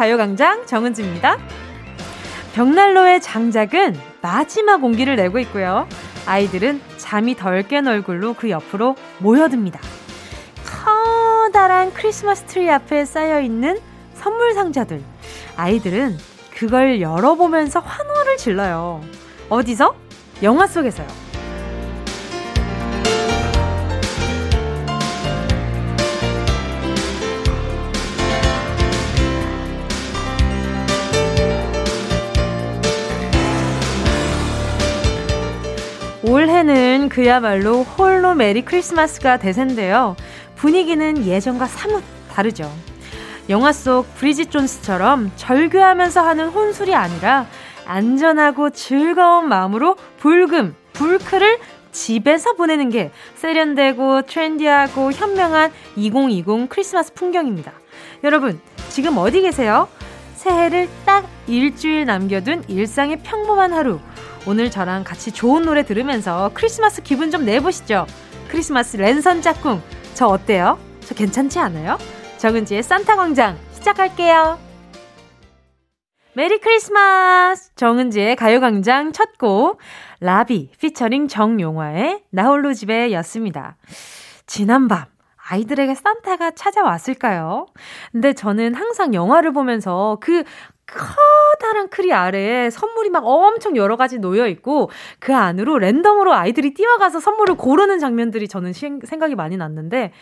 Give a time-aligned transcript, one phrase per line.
[0.00, 1.36] 가요광장 정은지입니다.
[2.54, 5.86] 벽난로의 장작은 마지막 온기를 내고 있고요.
[6.24, 9.78] 아이들은 잠이 덜 깬 얼굴로 그 옆으로 모여듭니다.
[10.64, 13.78] 커다란 크리스마스 트리 앞에 쌓여 있는
[14.14, 15.02] 선물 상자들.
[15.56, 16.16] 아이들은
[16.54, 19.02] 그걸 열어보면서 환호를 질러요.
[19.50, 19.94] 어디서?
[20.42, 21.19] 영화 속에서요.
[36.30, 40.14] 올해는 그야말로 홀로 메리 크리스마스가 대세인데요.
[40.54, 42.70] 분위기는 예전과 사뭇 다르죠.
[43.48, 47.46] 영화 속 브리짓 존스처럼 절규하면서 하는 혼술이 아니라
[47.84, 51.58] 안전하고 즐거운 마음으로 불금, 불크를
[51.90, 57.72] 집에서 보내는 게 세련되고 트렌디하고 현명한 2020 크리스마스 풍경입니다.
[58.22, 59.88] 여러분, 지금 어디 계세요?
[60.36, 63.98] 새해를 딱 일주일 남겨둔 일상의 평범한 하루.
[64.46, 68.06] 오늘 저랑 같이 좋은 노래 들으면서 크리스마스 기분 좀 내보시죠.
[68.48, 69.82] 크리스마스 랜선 짝꿍.
[70.14, 70.78] 저 어때요?
[71.00, 71.98] 저 괜찮지 않아요?
[72.38, 74.58] 정은지의 산타 광장 시작할게요.
[76.32, 77.74] 메리 크리스마스!
[77.74, 79.78] 정은지의 가요광장 첫 곡,
[80.20, 83.76] 라비, 피처링 정용화의 나홀로 집에 였습니다.
[84.46, 85.06] 지난밤,
[85.50, 87.66] 아이들에게 산타가 찾아왔을까요?
[88.12, 90.44] 근데 저는 항상 영화를 보면서 그
[91.60, 97.20] 커다란 크리 아래에 선물이 막 엄청 여러 가지 놓여 있고 그 안으로 랜덤으로 아이들이 뛰어가서
[97.20, 100.12] 선물을 고르는 장면들이 저는 시, 생각이 많이 났는데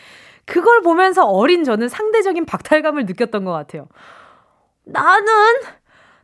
[0.44, 3.86] 그걸 보면서 어린 저는 상대적인 박탈감을 느꼈던 것 같아요.
[4.84, 5.26] 나는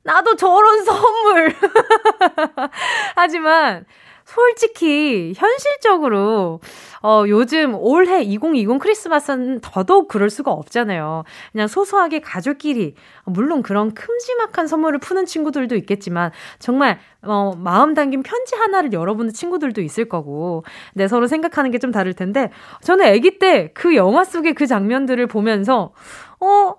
[0.03, 1.55] 나도 저런 선물.
[3.15, 3.86] 하지만
[4.24, 6.61] 솔직히 현실적으로
[7.02, 11.24] 어 요즘 올해 2020 크리스마스는 더더욱 그럴 수가 없잖아요.
[11.52, 12.95] 그냥 소소하게 가족끼리
[13.27, 19.80] 물론 그런 큼지막한 선물을 푸는 친구들도 있겠지만 정말 어 마음 담긴 편지 하나를 열어보는 친구들도
[19.83, 20.64] 있을 거고.
[20.95, 22.51] 네, 서로 생각하는 게 좀 다를 텐데
[22.83, 25.92] 저는 아기 때 그 영화 속의 그 장면들을 보면서
[26.41, 26.74] 어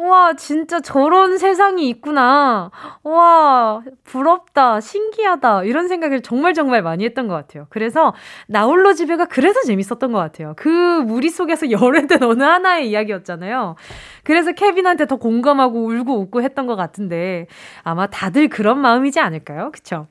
[0.00, 2.70] 와, 진짜 저런 세상이 있구나.
[3.02, 4.80] 와, 부럽다.
[4.80, 5.64] 신기하다.
[5.64, 7.66] 이런 생각을 정말 정말 많이 했던 것 같아요.
[7.68, 8.14] 그래서
[8.48, 10.54] 나홀로 집에가 그래서 재밌었던 것 같아요.
[10.56, 10.68] 그
[11.02, 13.76] 무리 속에서 열외된 어느 하나의 이야기였잖아요.
[14.24, 17.46] 그래서 케빈한테 더 공감하고 울고 웃고 했던 것 같은데
[17.82, 19.70] 아마 다들 그런 마음이지 않을까요?
[19.70, 20.06] 그쵸?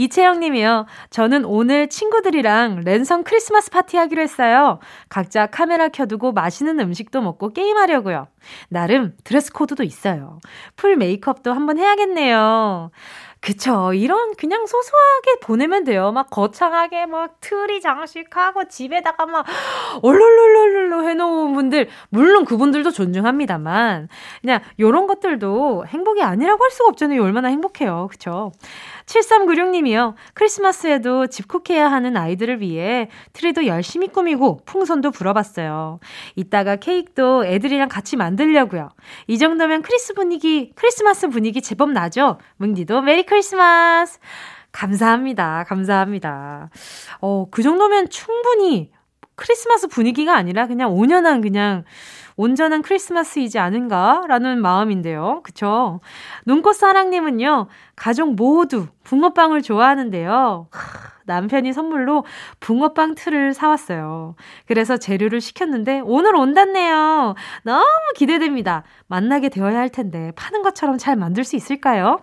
[0.00, 0.86] 이채영 님이요.
[1.10, 4.78] 저는 오늘 친구들이랑 랜선 크리스마스 파티 하기로 했어요.
[5.10, 8.26] 각자 카메라 켜두고 맛있는 음식도 먹고 게임하려고요.
[8.70, 10.38] 나름 드레스 코드도 있어요.
[10.74, 12.90] 풀 메이크업도 한번 해야겠네요.
[13.40, 13.94] 그쵸.
[13.94, 16.12] 이런 그냥 소소하게 보내면 돼요.
[16.12, 19.46] 막 거창하게 막 트리 장식하고 집에다가 막
[20.02, 24.08] 얼룰룰룰룰 해놓은 분들, 물론 그분들도 존중합니다만,
[24.42, 27.22] 그냥 요런 것들도 행복이 아니라고 할 수가 없잖아요.
[27.22, 28.08] 얼마나 행복해요.
[28.10, 28.52] 그쵸.
[29.10, 30.14] 7396님이요.
[30.34, 35.98] 크리스마스에도 집콕해야 하는 아이들을 위해 트리도 열심히 꾸미고 풍선도 불어봤어요.
[36.36, 38.90] 이따가 케이크도 애들이랑 같이 만들려고요.
[39.26, 42.38] 이 정도면 크리스 분위기, 크리스마스 분위기 제법 나죠?
[42.58, 44.18] 뭉디도 메리 크리스마스!
[44.72, 45.64] 감사합니다.
[45.66, 46.70] 감사합니다.
[47.20, 48.92] 어, 그 정도면 충분히
[49.34, 51.84] 크리스마스 분위기가 아니라 그냥 온연한 그냥
[52.36, 55.40] 온전한 크리스마스이지 않은가라는 마음인데요.
[55.42, 56.00] 그쵸?
[56.46, 60.68] 눈꽃사랑님은요, 가족 모두 붕어빵을 좋아하는데요.
[61.26, 62.24] 남편이 선물로
[62.58, 64.34] 붕어빵 틀을 사왔어요.
[64.66, 67.34] 그래서 재료를 시켰는데 오늘 온다네요.
[67.62, 67.84] 너무
[68.16, 68.82] 기대됩니다.
[69.06, 72.18] 만나게 되어야 할 텐데 파는 것처럼 잘 만들 수 있을까요?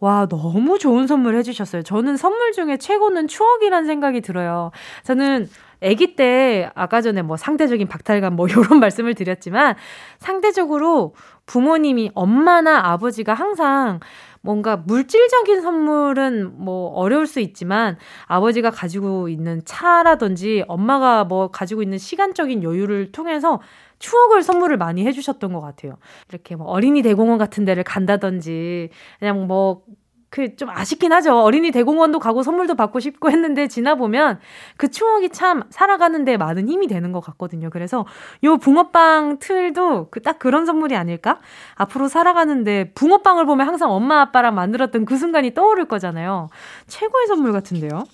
[0.00, 1.82] 와, 너무 좋은 선물 해주셨어요.
[1.82, 4.70] 저는 선물 중에 최고는 추억이란 생각이 들어요.
[5.02, 5.48] 저는
[5.82, 9.74] 아기 때 아까 전에 뭐 상대적인 박탈감 뭐 요런 말씀을 드렸지만
[10.18, 11.14] 상대적으로
[11.46, 13.98] 부모님이 엄마나 아버지가 항상
[14.40, 17.96] 뭔가 물질적인 선물은 뭐 어려울 수 있지만
[18.26, 23.60] 아버지가 가지고 있는 차라든지 엄마가 뭐 가지고 있는 시간적인 여유를 통해서
[23.98, 25.96] 추억을 선물을 많이 해주셨던 것 같아요.
[26.30, 29.82] 이렇게 뭐 어린이 대공원 같은 데를 간다든지 그냥 뭐
[30.30, 31.38] 그 좀 아쉽긴 하죠.
[31.38, 34.40] 어린이 대공원도 가고 선물도 받고 싶고 했는데 지나보면
[34.76, 37.70] 그 추억이 참 살아가는데 많은 힘이 되는 것 같거든요.
[37.70, 38.04] 그래서
[38.44, 41.40] 요 붕어빵 틀도 그 딱 그런 선물이 아닐까?
[41.76, 46.48] 앞으로 살아가는데 붕어빵을 보면 항상 엄마 아빠랑 만들었던 그 순간이 떠오를 거잖아요.
[46.88, 48.04] 최고의 선물 같은데요.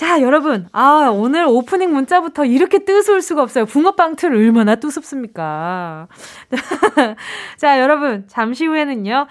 [0.00, 0.66] 자, 여러분.
[0.72, 3.66] 아, 오늘 오프닝 문자부터 이렇게 뜨스울 수가 없어요.
[3.66, 6.08] 붕어빵 틀 얼마나 뜨습습니까?
[7.58, 8.24] 자, 여러분.
[8.26, 9.26] 잠시 후에는요.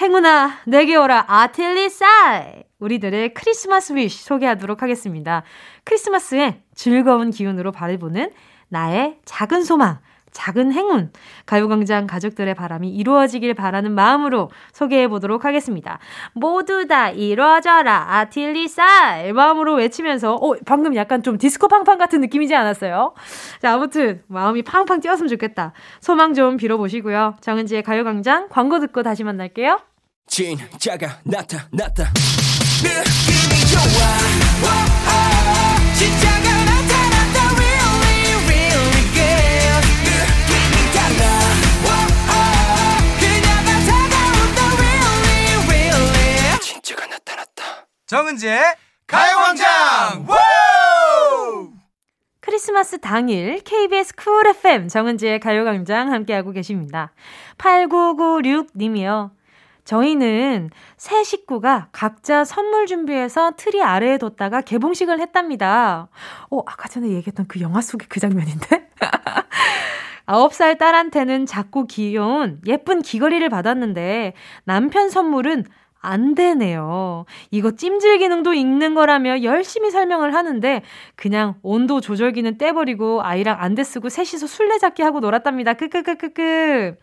[0.00, 2.62] 행운아, 내게 오라, 아틀리사이!
[2.78, 5.42] 우리들의 크리스마스 위시 소개하도록 하겠습니다.
[5.84, 8.30] 크리스마스에 즐거운 기운으로 바라보는
[8.70, 9.98] 나의 작은 소망,
[10.34, 11.10] 작은 행운,
[11.46, 15.98] 가요광장 가족들의 바람이 이루어지길 바라는 마음으로 소개해 보도록 하겠습니다.
[16.34, 19.32] 모두 다 이루어져라, 아틸리사!
[19.32, 23.14] 마음으로 외치면서, 어, 방금 약간 좀 디스코 팡팡 같은 느낌이지 않았어요?
[23.62, 25.72] 자, 아무튼, 마음이 팡팡 뛰었으면 좋겠다.
[26.00, 27.36] 소망 좀 빌어보시고요.
[27.40, 29.80] 정은지의 가요광장 광고 듣고 다시 만날게요.
[30.26, 32.12] 진짜가 나타났다.
[32.82, 34.93] 느낌이 좋아.
[48.06, 48.60] 정은지의
[49.06, 50.26] 가요광장.
[52.40, 57.12] 크리스마스 당일 KBS Cool FM 정은지의 가요광장 함께하고 계십니다.
[57.56, 59.30] 8996님이요.
[59.84, 60.68] 저희는
[60.98, 66.08] 세 식구가 각자 선물 준비해서 트리 아래에 뒀다가 개봉식을 했답니다.
[66.50, 68.90] 어, 아까 전에 얘기했던 그 영화 속의 그 장면인데?
[70.26, 74.34] 9살 딸한테는 작고 귀여운 예쁜 귀걸이를 받았는데
[74.64, 75.64] 남편 선물은
[76.04, 77.24] 안 되네요.
[77.50, 80.82] 이거 찜질 기능도 있는 거라며 열심히 설명을 하는데
[81.16, 85.74] 그냥 온도 조절기는 떼버리고 아이랑 안대 쓰고 셋이서 술래잡기 하고 놀았답니다.
[85.74, 86.96] 크크크크크.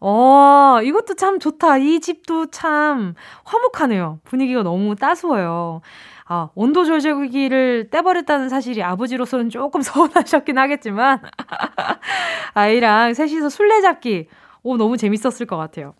[0.00, 1.78] 어, 이것도 참 좋다.
[1.78, 4.20] 이 집도 참 화목하네요.
[4.24, 5.80] 분위기가 너무 따스워요.
[6.26, 11.20] 아, 온도 조절기를 떼버렸다는 사실이 아버지로서는 조금 서운하셨긴 하겠지만,
[12.54, 14.28] 아이랑 셋이서 술래잡기,
[14.62, 15.94] 오, 너무 재밌었을 것 같아요.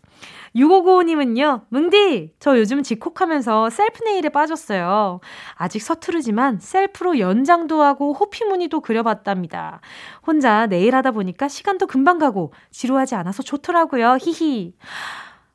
[0.55, 5.19] 6595님은요, 뭉디, 저 요즘 집콕하면서 셀프 네일에 빠졌어요.
[5.55, 9.81] 아직 서투르지만 셀프로 연장도 하고 호피 무늬도 그려봤답니다.
[10.25, 14.17] 혼자 네일 하다 보니까 시간도 금방 가고 지루하지 않아서 좋더라고요.
[14.21, 14.73] 히히.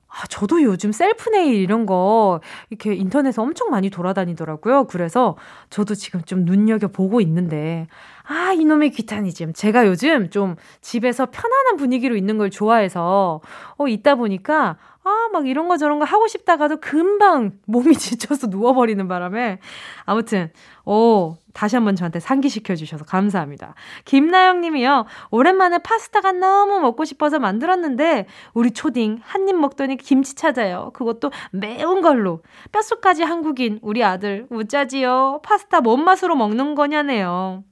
[0.09, 2.41] 아, 저도 요즘 셀프 네일 이런 거
[2.71, 4.85] 이렇게 인터넷에 엄청 많이 돌아다니더라고요.
[4.87, 5.37] 그래서
[5.71, 7.89] 저도 지금 좀 눈여겨보고 있는데,
[8.27, 9.53] 아, 이놈의 귀타니즘.
[9.53, 13.43] 제가 요즘 좀 집에서 편안한 분위기로 있는 걸 좋아해서,
[13.77, 19.07] 어, 있다 보니까, 아, 막 이런 거 저런 거 하고 싶다가도 금방 몸이 지쳐서 누워버리는
[19.07, 19.59] 바람에.
[20.07, 20.51] 아무튼,
[20.87, 23.75] 오, 다시 한번 저한테 상기시켜 주셔서 감사합니다.
[24.07, 25.05] 김나영 님이요.
[25.31, 30.91] 오랜만에 파스타가 너무 먹고 싶어서 만들었는데, 우리 초딩 한 입 먹더니 김치 찾아요.
[30.95, 32.41] 그것도 매운 걸로.
[32.73, 35.41] 뼛속까지 한국인, 우리 아들, 우짜지요.
[35.45, 37.65] 파스타 뭔 맛으로 먹는 거냐네요.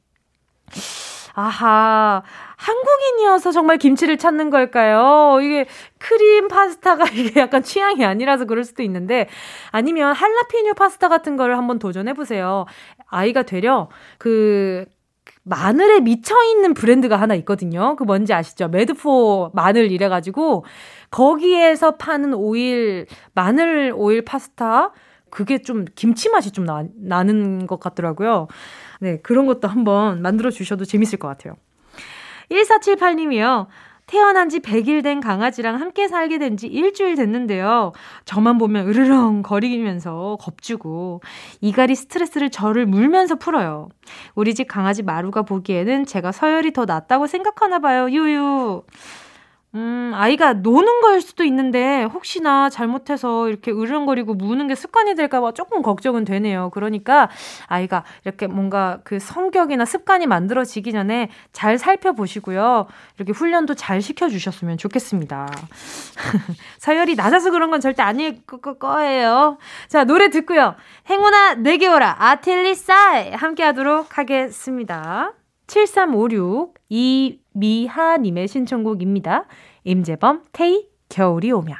[1.35, 2.23] 아하,
[2.57, 5.39] 한국인이어서 정말 김치를 찾는 걸까요?
[5.41, 5.67] 이게
[5.99, 9.29] 크림 파스타가 이게 약간 취향이 아니라서 그럴 수도 있는데,
[9.71, 12.67] 아니면 할라피뇨 파스타 같은 거를 한번 도전해 보세요.
[13.07, 13.89] 아이가 되려
[14.19, 14.85] 그,
[15.45, 17.97] 마늘에 미쳐 있는 브랜드가 하나 있거든요.
[17.97, 18.69] 그 뭔지 아시죠?
[18.69, 20.65] Mad for 마늘 이래 가지고,
[21.11, 24.93] 거기에서 파는 오일, 마늘 오일 파스타,
[25.31, 28.49] 그게 좀 김치 맛이 좀 나, 나는 것 같더라고요.
[29.03, 31.57] 네, 그런 것도 한번 만들어 주셔도 재밌을 것 같아요.
[32.53, 33.67] 1478님이요.
[34.07, 37.93] 태어난 지 100일 된 강아지랑 함께 살게 된 지 일주일 됐는데요.
[38.27, 41.21] 저만 보면 으르렁 거리면서 겁주고
[41.61, 43.89] 이갈이 스트레스를 저를 물면서 풀어요.
[44.37, 48.09] 우리 집 강아지 마루가 보기에는 제가 서열이 더 낫다고 생각하나 봐요.
[48.09, 48.83] 유유.
[49.75, 55.81] 음, 아이가 노는 걸 수도 있는데, 혹시나 잘못해서 이렇게 으르렁거리고 무는 게 습관이 될까봐 조금
[55.81, 56.69] 걱정은 되네요.
[56.75, 57.31] 그러니까,
[57.69, 62.87] 아이가 이렇게 뭔가 그 성격이나 습관이 만들어지기 전에 잘 살펴보시고요.
[63.17, 65.49] 이렇게 훈련도 잘 시켜주셨으면 좋겠습니다.
[66.79, 69.57] 서열이 낮아서 그런 건 절대 아닐 거예요.
[69.89, 70.75] 자, 노래 듣고요.
[71.09, 73.33] 행운아, 내게 오라, 아틀리사이!
[73.33, 75.33] 함께 하도록 하겠습니다.
[75.67, 79.47] 7356 이미하님의 신청곡입니다.
[79.85, 81.77] 임재범, 테이, 겨울이 오면.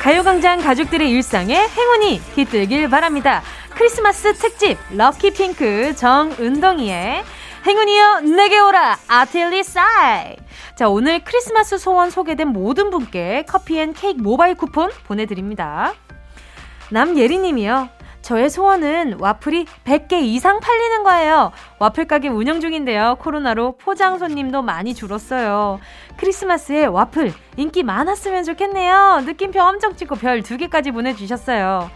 [0.00, 3.42] 가요광장 가족들의 일상에 행운이 깃들길 바랍니다.
[3.70, 7.22] 크리스마스 특집 Lucky Pink 정은동이의
[7.68, 10.36] 행운이여 내게 오라 아틀리 사이
[10.74, 15.92] 자 오늘 크리스마스 소원 소개된 모든 분께 커피 and 케이크 모바일 쿠폰 보내드립니다
[16.90, 17.90] 남예리님이요
[18.22, 21.52] 저의 소원은 와플이 100개 이상 팔리는 거예요.
[21.78, 23.16] 와플 가게 운영 중인데요.
[23.20, 25.80] 코로나로 포장 손님도 많이 줄었어요.
[26.18, 29.22] 크리스마스에 와플 인기 많았으면 좋겠네요.
[29.24, 31.90] 느낌표 엄청 찍고 별 2개까지 보내주셨어요.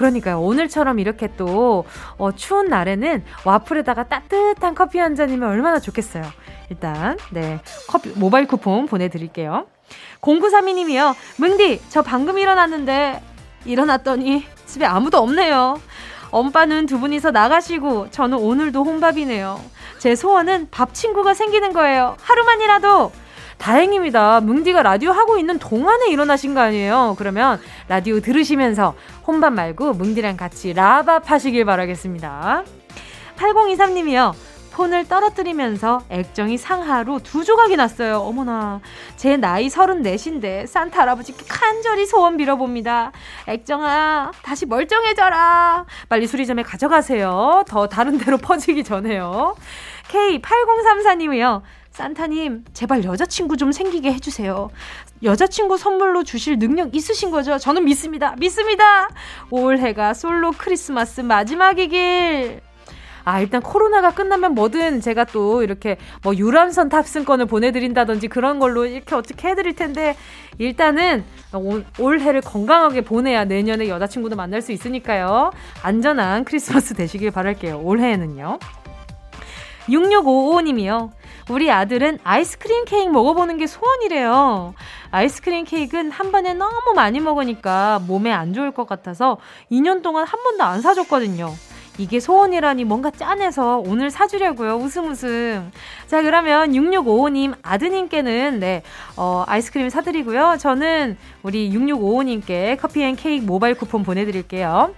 [0.00, 0.40] 그러니까요.
[0.40, 1.84] 오늘처럼 이렇게 또,
[2.16, 6.24] 어, 추운 날에는 와플에다가 따뜻한 커피 한 잔이면 얼마나 좋겠어요.
[6.70, 7.60] 일단, 네.
[7.86, 9.66] 커피, 모바일 쿠폰 보내드릴게요.
[10.22, 11.14] 0932님이요.
[11.36, 13.22] 뭉디, 저 방금 일어났는데,
[13.66, 15.78] 일어났더니 집에 아무도 없네요.
[16.30, 19.60] 엄빠는 두 분이서 나가시고, 저는 오늘도 혼밥이네요.
[19.98, 22.16] 제 소원은 밥 친구가 생기는 거예요.
[22.22, 23.12] 하루만이라도!
[23.60, 24.40] 다행입니다.
[24.40, 27.14] 뭉디가 라디오 하고 있는 동안에 일어나신 거 아니에요?
[27.18, 28.94] 그러면 라디오 들으시면서
[29.26, 32.64] 혼밥 말고 뭉디랑 같이 라밥 하시길 바라겠습니다.
[33.36, 34.34] 8023님이요.
[34.72, 38.20] 폰을 떨어뜨리면서 액정이 상하로 두 조각이 났어요.
[38.20, 38.80] 어머나.
[39.16, 43.12] 제 나이 34인데 산타 할아버지께 간절히 소원 빌어봅니다.
[43.46, 45.84] 액정아, 다시 멀쩡해져라.
[46.08, 47.64] 빨리 수리점에 가져가세요.
[47.68, 49.54] 더 다른 데로 퍼지기 전에요.
[50.08, 51.62] K8034님이요.
[52.00, 54.70] 산타님, 제발 여자친구 좀 생기게 해주세요.
[55.22, 57.58] 여자친구 선물로 주실 능력 있으신 거죠?
[57.58, 58.34] 저는 믿습니다.
[58.38, 59.06] 믿습니다!
[59.50, 62.62] 올해가 솔로 크리스마스 마지막이길.
[63.24, 69.14] 아, 일단 코로나가 끝나면 뭐든 제가 또 이렇게 뭐 유람선 탑승권을 보내드린다든지 그런 걸로 이렇게
[69.14, 70.16] 어떻게 해드릴 텐데,
[70.56, 75.50] 일단은 올, 올해를 건강하게 보내야 내년에 여자친구도 만날 수 있으니까요.
[75.82, 77.82] 안전한 크리스마스 되시길 바랄게요.
[77.84, 78.58] 올해에는요.
[79.86, 81.19] 6655님이요.
[81.50, 84.74] 우리 아들은 아이스크림 케이크 먹어보는 게 소원이래요.
[85.10, 89.38] 아이스크림 케이크는 한 번에 너무 많이 먹으니까 몸에 안 좋을 것 같아서
[89.70, 91.52] 2년 동안 한 번도 안 사줬거든요.
[91.98, 94.76] 이게 소원이라니 뭔가 짠해서 오늘 사주려고요.
[94.76, 95.72] 웃음 웃음.
[96.06, 98.82] 자, 그러면 6655님 아드님께는 네,
[99.16, 100.56] 어, 아이스크림 사드리고요.
[100.60, 104.94] 저는 우리 6655님께 커피 and 케이크 모바일 쿠폰 보내드릴게요.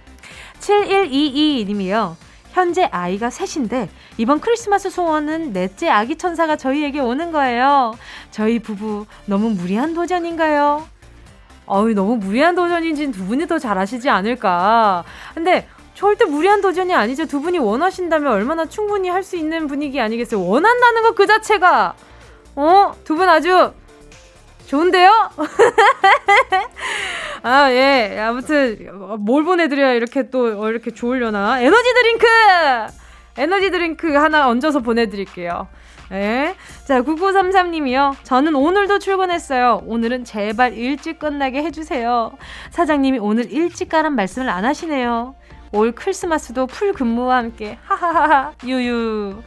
[0.59, 2.15] 7122님이요.
[2.53, 7.95] 현재 아이가 셋인데 이번 크리스마스 소원은 넷째 아기 천사가 저희에게 오는 거예요.
[8.31, 10.87] 저희 부부 너무 무리한 도전인가요?
[11.65, 15.03] 어이 너무 무리한 도전인지는 두 분이 더 잘하시지 않을까.
[15.33, 17.25] 근데 절대 무리한 도전이 아니죠.
[17.25, 20.43] 두 분이 원하신다면 얼마나 충분히 할 수 있는 분위기 아니겠어요?
[20.45, 21.93] 원한다는 것 그 자체가,
[22.55, 22.93] 어?
[23.03, 23.71] 두 분 아주
[24.73, 25.29] 좋은데요?
[27.43, 28.19] 아, 예.
[28.19, 28.89] 아무튼,
[29.19, 31.61] 뭘 보내드려야 이렇게 또, 어, 이렇게 좋으려나.
[31.61, 32.25] 에너지 드링크!
[33.37, 35.67] 에너지 드링크 하나 얹어서 보내드릴게요.
[36.11, 36.55] 예.
[36.85, 38.15] 자, 9933님이요.
[38.23, 39.83] 저는 오늘도 출근했어요.
[39.85, 42.31] 오늘은 제발 일찍 끝나게 해주세요.
[42.71, 45.35] 사장님이 오늘 일찍 가란 말씀을 안 하시네요.
[45.71, 49.43] 올 크리스마스도 full 근무와 함께 하하하하 유유.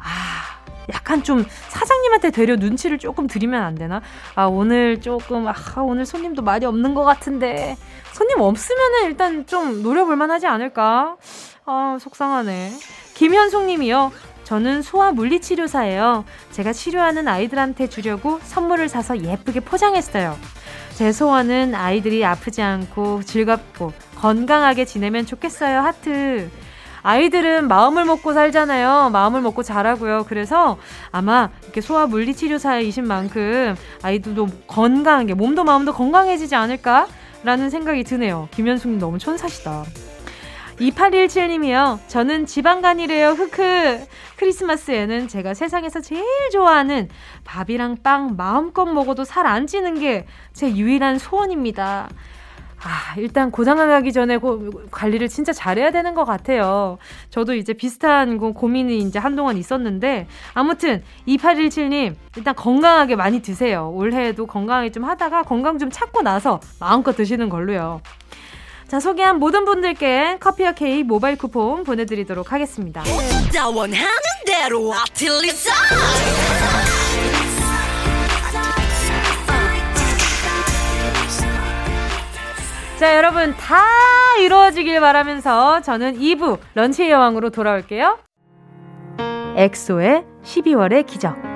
[0.00, 0.55] 아,
[0.92, 4.00] 약간 좀 사장님한테 되려 눈치를 조금 드리면 안 되나?
[4.34, 7.76] 아, 오늘 조금, 아, 오늘 손님도 많이 없는 것 같은데.
[8.12, 11.16] 손님 없으면은 일단 좀 노려볼만 하지 않을까?
[11.64, 12.72] 아, 속상하네.
[13.14, 14.12] 김현숙 님이요.
[14.44, 16.24] 저는 소아 물리치료사예요.
[16.52, 20.36] 제가 치료하는 아이들한테 주려고 선물을 사서 예쁘게 포장했어요.
[20.94, 25.80] 제 소원은 아이들이 아프지 않고 즐겁고 건강하게 지내면 좋겠어요.
[25.80, 26.48] 하트.
[27.06, 29.10] 아이들은 마음을 먹고 살잖아요.
[29.10, 30.24] 마음을 먹고 자라고요.
[30.28, 30.76] 그래서
[31.12, 38.48] 아마 이렇게 소아 물리치료사이신 만큼 아이들도 건강하게 몸도 마음도 건강해지지 않을까라는 생각이 드네요.
[38.50, 39.84] 김현숙님 너무 천사시다.
[40.80, 42.00] 2817님이요.
[42.08, 43.30] 저는 지방간이래요.
[43.30, 44.06] 흑흑.
[44.36, 47.08] 크리스마스에는 제가 세상에서 제일 좋아하는
[47.44, 52.08] 밥이랑 빵 마음껏 먹어도 살 안 찌는 게 제 유일한 소원입니다.
[52.86, 56.98] 아, 일단 고장을 가기 전에 고, 관리를 진짜 잘해야 되는 것 같아요.
[57.30, 63.90] 저도 이제 비슷한 고, 고민이 이제 한동안 있었는데, 아무튼, 2817님, 일단 건강하게 많이 드세요.
[63.92, 68.00] 올해에도 건강하게 좀 하다가 건강 좀 찾고 나서 마음껏 드시는 걸로요.
[68.86, 73.02] 자, 소개한 모든 분들께 커피와 케이크 모바일 쿠폰 보내드리도록 하겠습니다.
[82.98, 83.84] 자, 여러분 다
[84.40, 88.18] 이루어지길 바라면서 저는 2부 런치의 여왕으로 돌아올게요.
[89.56, 91.55] 엑소의 12월의 기적.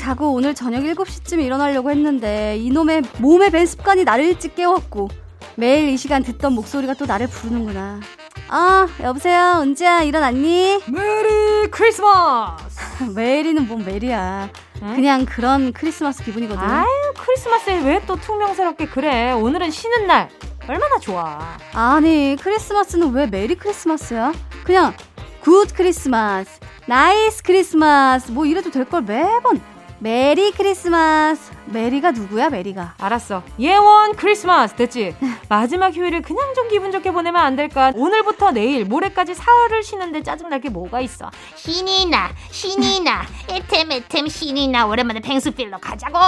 [0.00, 5.08] 자고 오늘 저녁 7시쯤 일어나려고 했는데 이놈의 몸에 밴 습관이 나를 일찍 깨웠고
[5.56, 8.00] 매일 이 시간 듣던 목소리가 또 나를 부르는구나.
[8.48, 9.58] 아, 여보세요.
[9.60, 10.80] 은지야, 일어났니?
[10.88, 13.04] Merry Christmas!
[13.14, 14.48] Merry는 뭔 Merry야.
[14.82, 14.94] 응?
[14.96, 16.62] 그냥 그런 크리스마스 기분이거든.
[16.62, 16.86] 아유,
[17.18, 19.32] 크리스마스에 왜 또 퉁명스럽게 그래?
[19.32, 20.30] 오늘은 쉬는 날.
[20.66, 21.38] 얼마나 좋아.
[21.74, 24.32] 아니, 크리스마스는 왜 Merry Christmas야?
[24.64, 24.94] 그냥
[25.42, 26.58] Good Christmas.
[26.86, 29.60] Nice Christmas 뭐 이래도 될 걸 매번
[30.10, 32.94] Merry Christmas Merry가 누구야, Merry가?
[32.98, 33.42] 알았어.
[33.58, 35.14] 예원 크리스마스 됐지?
[35.50, 37.92] 마지막 휴일을 그냥 좀 기분 좋게 보내면 안 될까?
[37.94, 41.30] 오늘부터 내일, 모레까지 사흘을 쉬는데 짜증날 게 뭐가 있어?
[41.54, 44.86] 신이 나, 신이 나, 에템 에템 신이 나.
[44.86, 46.18] 오랜만에 펭수 feel로 가자고.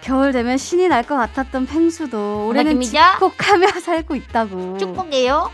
[0.00, 2.80] 겨울 되면 신이 날 것 같았던 펭수도 올해는.
[2.80, 4.78] 집콕하며 살고 있다고.
[4.78, 5.50] 축복해요.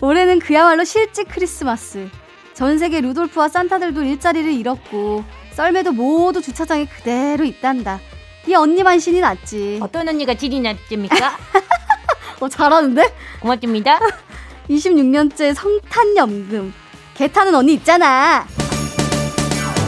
[0.00, 2.10] 올해는 그야말로 실직 크리스마스.
[2.54, 5.22] 전 세계 루돌프와 산타들도 일자리를 잃었고
[5.56, 7.98] 썰매도 모두 주차장에 그대로 있단다.
[8.46, 9.78] 이 언니만 신이 났지.
[9.82, 11.38] 어떤 언니가 질이 났습니까?
[12.38, 13.14] 어, 잘하는데?
[13.40, 13.98] 고맙습니다.
[14.68, 16.74] 26년째 성탄연금.
[17.14, 18.46] 개 타는 언니 있잖아.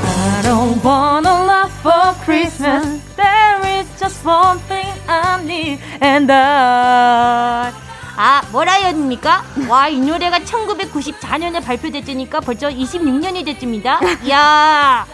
[0.06, 3.04] I don't want a lot for Christmas.
[3.16, 7.72] There is just one thing I need, and I.
[8.16, 9.44] 아, 뭐라였습니까?
[9.68, 14.00] 와, 이 노래가 1994년에 발표됐으니까 벌써 26년이 됐습니다.
[14.30, 15.06] 야,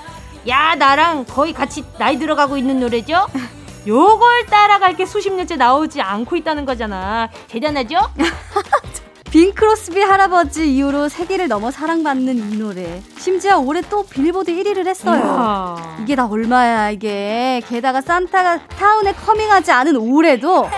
[0.48, 3.26] 야, 나랑 거의 같이 나이 들어가고 있는 노래죠?
[3.86, 7.28] 요걸 따라갈 게 수십 년째 나오지 않고 있다는 거잖아.
[7.48, 7.98] 대단하죠?
[9.30, 13.02] 빈 크로스비 할아버지 이후로 세계를 넘어 사랑받는 이 노래.
[13.18, 15.76] 심지어 올해 또 빌보드 1위를 했어요.
[15.76, 15.98] 이야.
[16.02, 17.60] 이게 다 얼마야 이게.
[17.68, 20.68] 게다가 산타가 타운에 커밍하지 않은 올해도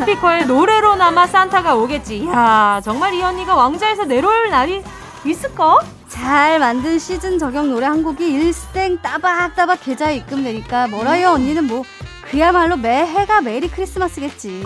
[0.00, 2.26] 스피커에 노래로 남아 산타가 오겠지.
[2.26, 4.82] 야, 정말 이 언니가 왕좌에서 내려올 날이
[5.24, 5.78] 있을까?
[6.06, 11.82] 잘 만든 시즌 적용 노래 한 곡이 일생 따박따박 계좌에 입금되니까 머라이어 언니는 뭐
[12.22, 14.62] 그야말로 매해가 Merry Christmas겠지.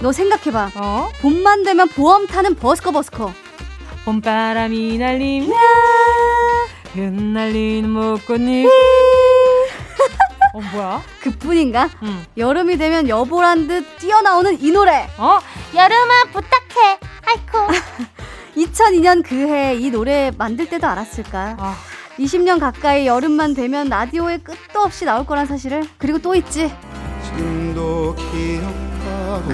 [0.00, 0.70] 너 생각해봐.
[0.76, 1.08] 어?
[1.20, 3.32] 봄만 되면 보험 타는 버스커 버스커.
[4.04, 5.52] 봄바람이 날리며
[6.94, 8.68] 흩날리는 목꽃잎.
[10.52, 11.02] 어, 뭐야?
[11.20, 11.88] 그뿐인가?
[12.02, 12.24] 응.
[12.36, 15.08] 여름이 되면 여보란 듯 뛰어나오는 이 노래.
[15.18, 15.38] 어?
[15.74, 16.98] 여름아, 부탁해.
[17.26, 17.68] 아이쿠.
[18.56, 21.56] 2002년 그 해 이 노래 만들 때도 알았을까?
[21.58, 21.76] 아,
[22.18, 26.70] 20년 가까이 여름만 되면 라디오에 끝도 없이 나올 거란 사실을 그리고 또 있지
[27.24, 29.52] 지금도 기억하고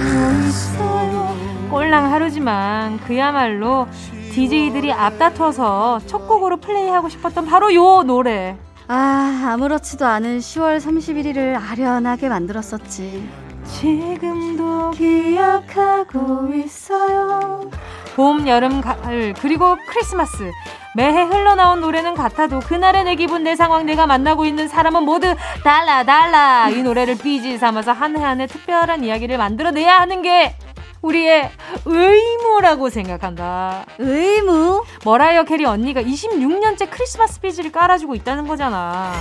[0.48, 1.36] 있어요
[1.70, 3.86] 꼴랑 하루지만 그야말로
[4.32, 8.56] DJ들이 앞다퉈서 첫 곡으로 플레이하고 싶었던 바로 요 노래.
[8.88, 13.28] 아 아무렇지도 않은 10월 31일을 아련하게 만들었었지
[13.64, 17.68] 지금도 기억하고 있어요.
[18.14, 20.50] 봄, 여름, 가을, 그리고 크리스마스.
[20.94, 26.04] 매해 흘러나온 노래는 같아도 그날의 내 기분, 내 상황, 내가 만나고 있는 사람은 모두 달라,
[26.04, 26.70] 달라.
[26.70, 30.54] 이 노래를 BG 삼아서 한 해 한 해 특별한 이야기를 만들어내야 하는 게
[31.02, 31.50] 우리의
[31.84, 33.84] 의무라고 생각한다.
[33.98, 39.12] 의무 머라이어 캐리 언니가 26년째 크리스마스 BG를 깔아주고 있다는 거잖아.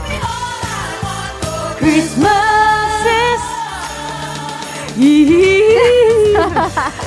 [1.77, 2.65] 크리스마스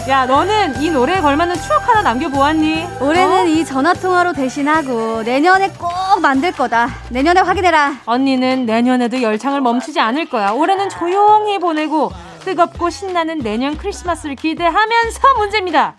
[0.09, 2.87] 야 너는 이 노래에 걸맞는 추억 하나 남겨보았니?
[3.01, 3.45] 올해는 어?
[3.47, 10.51] 이 전화통화로 대신하고 내년에 꼭 만들 거다 내년에 확인해라 언니는 내년에도 열창을 멈추지 않을 거야.
[10.53, 12.11] 올해는 조용히 보내고
[12.49, 15.97] 뜨겁고 신나는 내년 크리스마스를 기대하면서 문제입니다.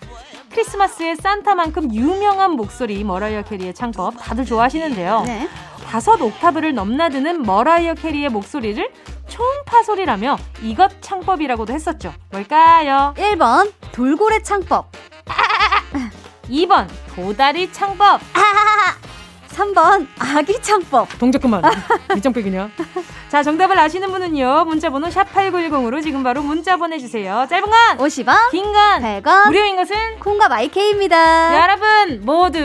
[0.51, 5.21] 크리스마스의 산타만큼 유명한 목소리 머라이어 캐리의 창법 다들 좋아하시는데요.
[5.27, 5.47] 네.
[5.85, 8.91] 다섯 옥타브를 넘나드는 머라이어 캐리의 목소리를
[9.27, 12.15] 총파소리라며 이것 창법이라고도 했었죠.
[12.31, 13.13] 뭘까요?
[13.15, 14.91] 1번 돌고래 창법
[16.49, 18.21] 2번 도다리 창법.
[19.59, 21.61] 3번 아기 창법 동작 그만.
[22.15, 22.69] 밑장빼기냐?
[23.27, 24.65] 자, 정답을 아시는 분은요.
[24.65, 27.45] 문자 번호 샵8910으로 지금 바로 문자 보내 주세요.
[27.49, 32.59] 짧은 건, 50원 긴 건, 100원 무료인 것은 콩과 my K입니다 여러분 모두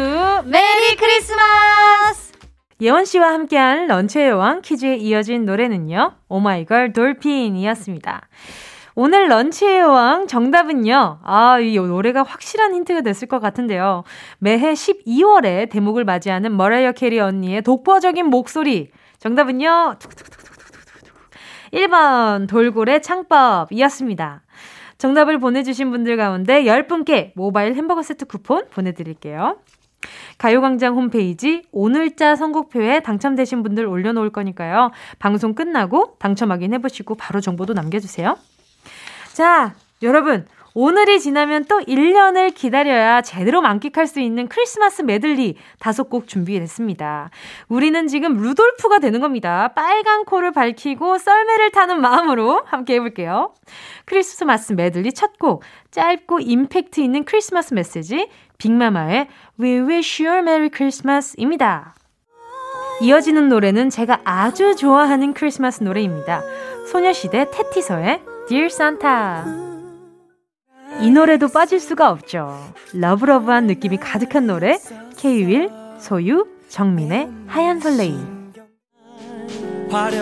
[0.45, 2.33] Merry Christmas
[2.81, 6.13] 예원 씨와 함께한 런치의 여왕 퀴즈에 이어진 노래는요.
[6.29, 8.29] 오마이걸 Dolphin이었습니다.
[8.97, 11.19] 오늘 런치의 여왕 정답은요.
[11.23, 14.05] 아, 이 노래가 확실한 힌트가 됐을 것 같은데요.
[14.39, 18.91] 매해 12월에 대목을 맞이하는 머라이어 캐리 언니의 독보적인 목소리.
[19.19, 19.97] 정답은요.
[21.73, 24.43] 1번 돌고래 창법이었습니다.
[24.99, 29.59] 정답을 보내주신 분들 가운데 10분께 모바일 햄버거 세트 쿠폰 보내드릴게요.
[30.39, 34.93] 가요광장 홈페이지 오늘자 선곡표에 당첨되신 분들 올려놓을 거니까요.
[35.19, 38.37] 방송 끝나고 당첨 확인해보시고 바로 정보도 남겨주세요.
[39.35, 40.47] 자, 여러분.
[40.77, 47.31] 오늘이 지나면 또 1년을 기다려야 제대로 만끽할 수 있는 크리스마스 메들리 다섯 곡 준비했습니다.
[47.69, 49.69] 우리는 지금 루돌프가 되는 겁니다.
[49.75, 53.55] 빨간 코를 밝히고 썰매를 타는 마음으로 함께 해볼게요.
[54.05, 59.29] 크리스마스 메들리 첫 곡, 짧고 임팩트 있는 크리스마스 메시지, 빅마마의
[59.61, 61.95] We Wish You a Merry Christmas입니다.
[63.01, 66.43] 이어지는 노래는 제가 아주 좋아하는 크리스마스 노래입니다.
[66.91, 69.43] 소녀시대 태티서의 Dear Santa.
[71.01, 72.59] 이 노래도 빠질 수가 없죠.
[72.93, 74.79] love love한 느낌이 가득한 노래
[75.17, 78.53] K-윌, 소유, 정민의 하얀 설레임.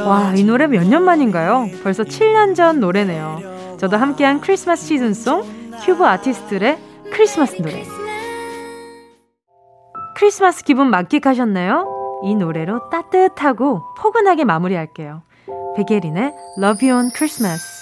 [0.06, 1.66] 와, 이 노래 몇 년 만인가요?
[1.82, 3.76] 벌써 7년 전 노래네요.
[3.78, 5.42] 저도 함께한 크리스마스 시즌송
[5.85, 6.78] 큐브 아티스트의
[7.12, 7.82] 크리스마스 노래.
[10.16, 12.20] 크리스마스 기분 만끽하셨나요?
[12.24, 15.22] 이 노래로 따뜻하고 포근하게 마무리할게요.
[15.76, 17.81] 베게린의 Love You on Christmas.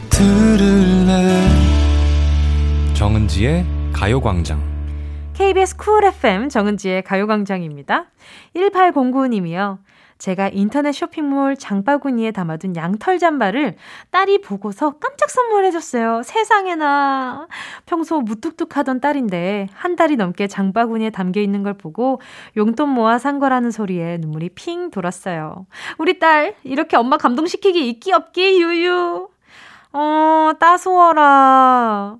[0.21, 1.47] 들을래
[2.93, 4.61] 정은지의 가요광장
[5.33, 8.05] KBS 쿨 FM 정은지의 가요광장입니다.
[8.55, 9.79] 1809님이요.
[10.19, 13.77] 제가 인터넷 쇼핑몰 장바구니에 담아둔 양털 잠바를
[14.11, 16.21] 딸이 보고서 깜짝 선물해줬어요.
[16.23, 17.47] 세상에나.
[17.87, 22.21] 평소 무뚝뚝하던 딸인데 한 달이 넘게 장바구니에 담겨 있는 걸 보고
[22.55, 25.65] 용돈 모아 산 거라는 소리에 눈물이 핑 돌았어요.
[25.97, 29.29] 우리 딸, 이렇게 엄마 감동시키기 있기 없기 유유.
[29.93, 32.17] 어, 따스워라.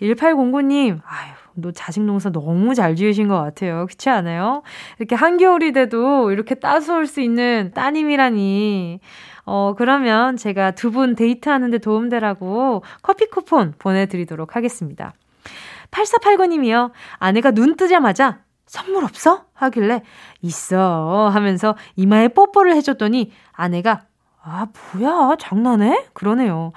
[0.00, 3.86] 1809님, 아유, 너 자식 농사 너무 잘 지으신 것 같아요.
[3.86, 4.62] 그렇지 않아요?
[4.98, 9.00] 이렇게 한겨울이 돼도 이렇게 따스울 수 있는 따님이라니.
[9.46, 15.12] 어, 그러면 제가 두 분 데이트하는데 도움되라고 커피 쿠폰 보내드리도록 하겠습니다.
[15.90, 16.90] 8489님이요.
[17.18, 19.44] 아내가 눈 뜨자마자 선물 없어?
[19.54, 20.02] 하길래
[20.42, 24.02] 있어 하면서 이마에 뽀뽀를 해줬더니 아내가
[24.46, 26.06] 아, 뭐야, 장난해?
[26.12, 26.72] 그러네요.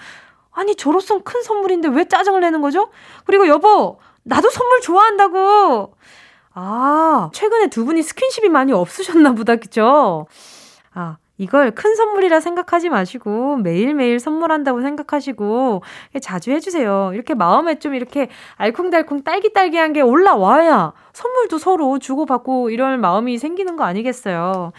[0.53, 2.89] 아니, 저로선 큰 선물인데 왜 짜증을 내는 거죠?
[3.25, 5.93] 그리고 여보, 나도 선물 좋아한다고!
[6.53, 10.27] 아, 최근에 두 분이 스킨십이 많이 없으셨나 보다, 그죠?
[10.93, 15.83] 아, 이걸 큰 선물이라 생각하지 마시고 매일매일 선물한다고 생각하시고
[16.21, 17.11] 자주 해주세요.
[17.13, 23.83] 이렇게 마음에 좀 이렇게 알콩달콩 딸기딸기한 게 올라와야 선물도 서로 주고받고 이럴 마음이 생기는 거
[23.83, 24.71] 아니겠어요.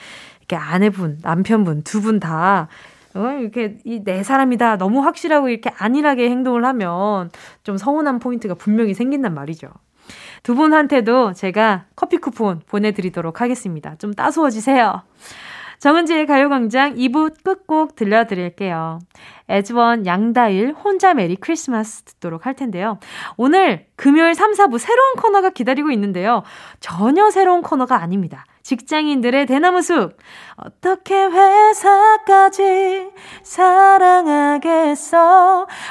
[0.49, 2.69] 이렇게 아내분, 남편분 두 분다
[3.15, 7.31] 어, 이렇게 이 내 사람이다 너무 확실하고 이렇게 안일하게 행동을 하면
[7.63, 9.69] 좀 서운한 포인트가 분명히 생긴단 말이죠.
[10.43, 13.97] 두 분한테도 제가 커피 쿠폰 보내드리도록 하겠습니다.
[13.97, 15.03] 좀 따스워지세요.
[15.81, 18.99] 정은지의 가요광장 2부 끝곡 들려드릴게요.
[19.49, 22.99] 에즈원 양다일 혼자 메리 크리스마스 듣도록 할 텐데요.
[23.37, 26.43] 오늘 금요일 3, 4부 새로운 코너가 기다리고 있는데요.
[26.81, 28.45] 전혀 새로운 코너가 아닙니다.
[28.69, 30.19] 직장인들의 대나무 숲.
[30.57, 33.09] 어떻게 회사까지
[33.43, 35.07] 사랑하겠어?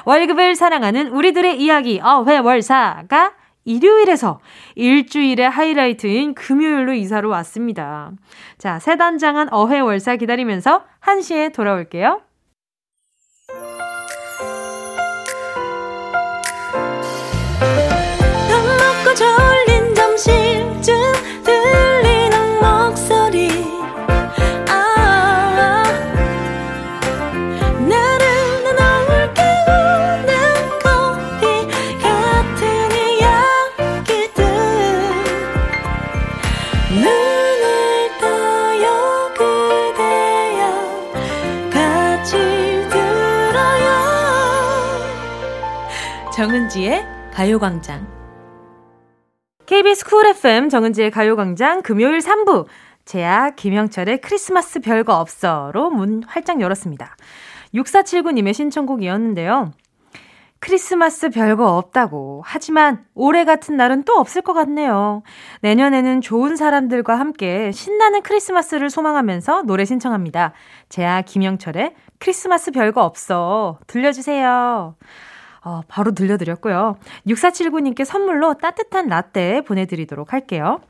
[0.06, 3.34] 월급을 사랑하는 우리들의 이야기, 어회월사가
[3.66, 4.40] 일요일에서
[4.76, 8.12] 일주일의 하이라이트인 금요일로 이사로 왔습니다.
[8.60, 12.27] 자, 새 단장한 어회월사 기다리면서 1시에 돌아올게요.
[46.78, 48.08] 정은지의 가요광장.
[49.66, 52.68] KBS Cool FM 정은지의 가요광장 금요일 3부.
[53.04, 57.16] 제아 김영철의 크리스마스 별거 없어로 문 활짝 열었습니다.
[57.74, 59.72] 6479님의 신청곡이었는데요.
[60.60, 62.44] 크리스마스 별거 없다고.
[62.46, 65.24] 하지만 올해 같은 날은 또 없을 것 같네요.
[65.62, 70.54] 내년에는 좋은 사람들과 함께 신나는 크리스마스를 소망하면서 노래 신청합니다.
[70.90, 73.80] 제아 김영철의 크리스마스 별거 없어.
[73.88, 74.96] 들려주세요.
[75.64, 76.98] 어, 바로 들려드렸고요.
[77.28, 80.82] 6479님께 선물로 따뜻한 라떼 보내드리도록 할게요.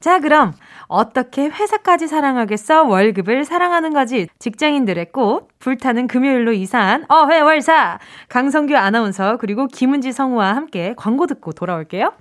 [0.00, 0.54] 자, 그럼
[0.86, 2.84] 어떻게 회사까지 사랑하겠어?
[2.84, 4.28] 월급을 사랑하는 거지.
[4.38, 7.98] 직장인들의 꽃, 불타는 금요일로 이사한 어회월사
[8.28, 12.12] 강성규 아나운서 그리고 김은지 성우와 함께 광고 듣고 돌아올게요.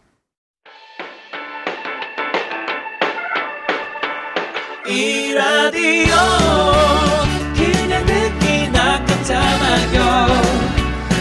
[4.88, 6.16] 이 라디오
[7.56, 10.67] 그냥 듣기나 깜짝마요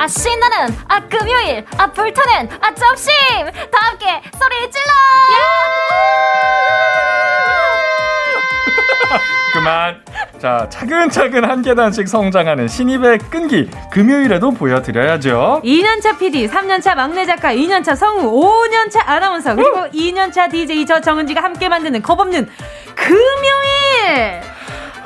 [0.00, 3.12] 아 신나는 아 금요일 아 불타는 아 점심
[3.70, 4.06] 다 함께
[4.38, 4.90] 소리 질러
[9.52, 10.00] 그만.
[10.38, 13.68] 자, 차근차근 한 계단씩 성장하는 신입의 끈기.
[13.90, 15.60] 금요일에도 보여드려야죠.
[15.64, 21.68] 2년차 PD, 3년차 막내 작가, 2년차 성우, 5년차 아나운서, 그리고 2년차 DJ 저 정은지가 함께
[21.68, 22.48] 만드는 겁없는
[22.94, 24.40] 금요일!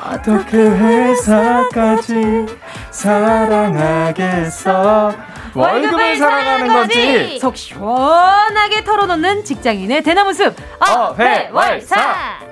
[0.04, 2.46] 어떻게 회사까지
[2.90, 4.34] 사랑하겠어.
[5.54, 7.38] 월급을 사랑하는 거지.
[7.38, 12.44] 속 시원하게 털어놓는 직장인의 대나무 숲, 어회월사.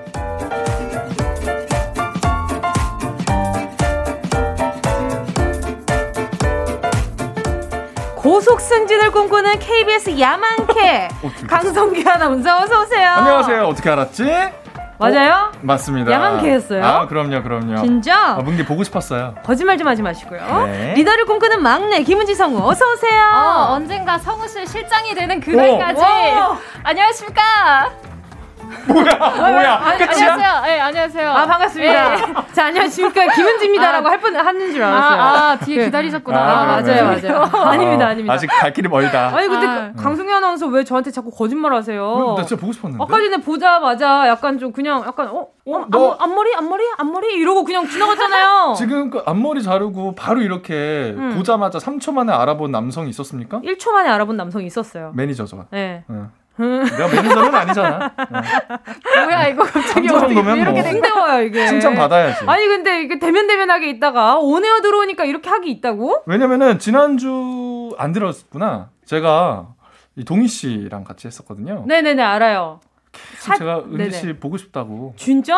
[8.17, 11.09] 고속 승진을 꿈꾸는 KBS 야만캐
[11.49, 13.09] 강성규 아나운서 어서 오세요.
[13.11, 13.65] 안녕하세요.
[13.67, 14.62] 어떻게 알았지?
[15.11, 15.53] 맞아요?
[15.61, 16.11] 맞습니다.
[16.13, 16.85] 야만캐였어요?
[16.85, 17.77] 아, 그럼요, 그럼요.
[17.83, 18.17] 진짜?
[18.33, 19.35] 아, 문기 보고 싶었어요.
[19.45, 20.67] 거짓말 좀 하지 마시고요.
[20.67, 20.95] 네.
[20.95, 23.31] 리더를 꿈꾸는 막내 김은지 성우 어서 오세요.
[23.35, 26.57] 어, 언젠가 성우실 실장이 되는 그날까지 오.
[26.85, 27.91] 안녕하십니까
[28.87, 29.97] 뭐야, 뭐야.
[29.99, 30.33] 끝이야?
[30.33, 32.45] 안녕하세요 네 안녕하세요 아 반갑습니다.
[32.53, 35.21] 자 안녕하십니까 김은지입니다라고 할뻔 하는 줄 알았어요.
[35.21, 35.85] 아, 아, 뒤에 네.
[35.87, 36.39] 기다리셨구나.
[36.39, 36.81] 아, 아.
[36.81, 37.43] 맞아요 맞아요.
[37.67, 38.35] 아닙니다 아닙니다.
[38.35, 39.29] 아직 갈 길이 멀다.
[39.37, 39.93] 아니 근데 아.
[39.97, 42.35] 그 강승희 아나운서 왜 저한테 자꾸 거짓말 하세요?
[42.37, 43.03] 나 진짜 보고 싶었는데.
[43.03, 45.47] 아까 전에 보자마자 약간 좀 그냥 약간 어?
[45.65, 45.77] 어?
[45.79, 46.55] 어, 너- 앞, 앞머리?
[46.57, 46.83] 앞머리?
[46.99, 47.35] 앞머리?
[47.35, 48.75] 이러고 그냥 지나갔잖아요.
[48.79, 51.35] 지금 그 앞머리 자르고 바로 이렇게 음.
[51.37, 53.61] 보자마자 3초 만에 알아본 남성이 있었습니까?
[53.61, 55.13] 1초 만에 알아본 남성이 있었어요.
[55.15, 55.67] 매니저죠.
[55.71, 56.05] 네.
[56.11, 56.31] 응.
[56.59, 58.13] 내가 매니저는 아니잖아.
[59.25, 61.67] 뭐야 이거 갑자기 3초 정도면 뭐 힘들어요 이게.
[61.67, 62.45] 칭찬 받아야지.
[62.47, 66.23] 아니 근데 이게 대면 대면하게 있다가 온에어 들어오니까 이렇게 하기 있다고?
[66.27, 68.91] 왜냐면은 지난주 안 들었구나.
[69.05, 69.69] 제가
[70.17, 71.85] 이 동희 씨랑 같이 했었거든요.
[71.87, 72.81] 네네네 알아요.
[73.39, 74.11] 사- 제가 은지 네네.
[74.11, 75.57] 씨 보고 싶다고 진짜?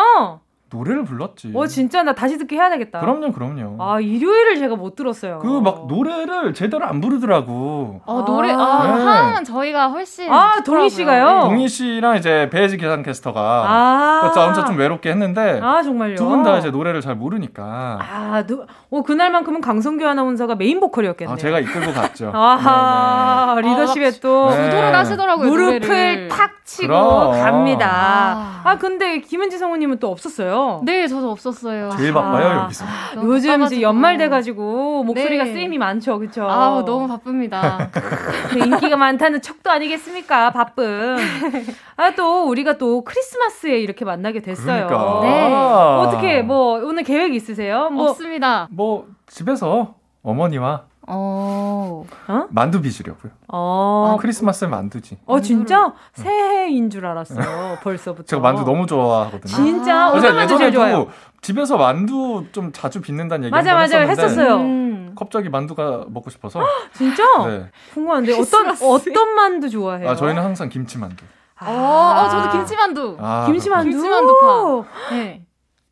[0.71, 1.51] 노래를 불렀지.
[1.55, 2.99] 어 진짜 나 다시 듣기 해야 되겠다.
[2.99, 3.77] 그럼요, 그럼요.
[3.81, 5.39] 아 일요일을 제가 못 들었어요.
[5.39, 8.01] 그 막 노래를 제대로 안 부르더라고.
[8.05, 8.97] 어 노래 아, 아.
[8.97, 9.03] 네.
[9.03, 10.61] 하은 저희가 훨씬 아.
[10.65, 11.41] 동희 씨가요?
[11.49, 14.19] 동희 씨랑 이제 배혜지 기상캐스터가 아.
[14.23, 16.15] 그래서 엄청 좀 외롭게 했는데 아 정말요.
[16.15, 21.33] 두 분 다 이제 노래를 잘 모르니까 아, 누, 어, 그날만큼은 강성규 아나운서가 메인 보컬이었겠네요.
[21.33, 22.31] 아, 제가 이끌고 갔죠.
[22.35, 23.69] 아하, 네네.
[23.69, 24.63] 리더십에 또 네.
[24.65, 26.27] 구도를 하시더라고요 무릎을 노래를.
[26.27, 27.31] 탁 치고 그럼.
[27.39, 27.87] 갑니다.
[27.89, 28.61] 아.
[28.63, 30.54] 아, 근데 김은지 성우님은 또 없었어요.
[30.83, 32.85] 네 저도 없었어요 제일 바빠요 여기서.
[33.15, 33.81] 너무 요즘 이제.
[33.81, 35.53] 연말 돼가지고 목소리가 네.
[35.53, 36.47] 쓰임이 많죠, 그쵸?
[36.49, 40.51] 아우 너무 바쁩니다 그 인기가 많다는 척도 아니겠습니까?
[40.51, 41.17] 바쁨.
[41.97, 44.87] 아, 또 우리가 또 크리스마스에 이렇게 만나게 됐어요.
[44.87, 45.19] 그러니까.
[45.21, 45.53] 네.
[45.53, 47.89] 어떻게 뭐 오늘 계획 있으세요?
[47.89, 52.03] 뭐 없습니다 뭐 집에서 어머니와 어
[52.49, 53.31] 만두 빚으려고요.
[53.47, 55.19] 어, 아, 크리스마스에 만두지.
[55.25, 57.77] 어 진짜 새해인 줄 알았어요.
[57.83, 58.23] 벌써부터.
[58.25, 59.53] 제가 만두 너무 좋아하거든요.
[59.53, 61.07] 진짜 아, 어떤 제가 만두 제일 좋아요?
[61.41, 64.57] 집에서 만두 좀 자주 빚는다는 얘기 맞아 맞아 했었어요.
[64.57, 65.15] 음.
[65.17, 66.59] 갑자기 만두가 먹고 싶어서.
[66.93, 67.23] 진짜?
[67.47, 67.69] 네.
[67.93, 70.09] 궁금한데 어떤 어떤 만두 좋아해요?
[70.09, 71.23] 아 저희는 항상 김치 만두.
[71.57, 71.69] 아.
[71.69, 73.89] 어, 어 저도 김치만두 아, 김치만두.
[73.91, 74.83] 김치만두파.
[75.11, 75.45] 네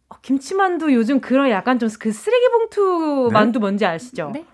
[0.10, 3.34] 어, 김치만두 요즘 그런 약간 좀 그 쓰레기 봉투 네?
[3.34, 4.32] 만두 뭔지 아시죠?
[4.34, 4.45] 네?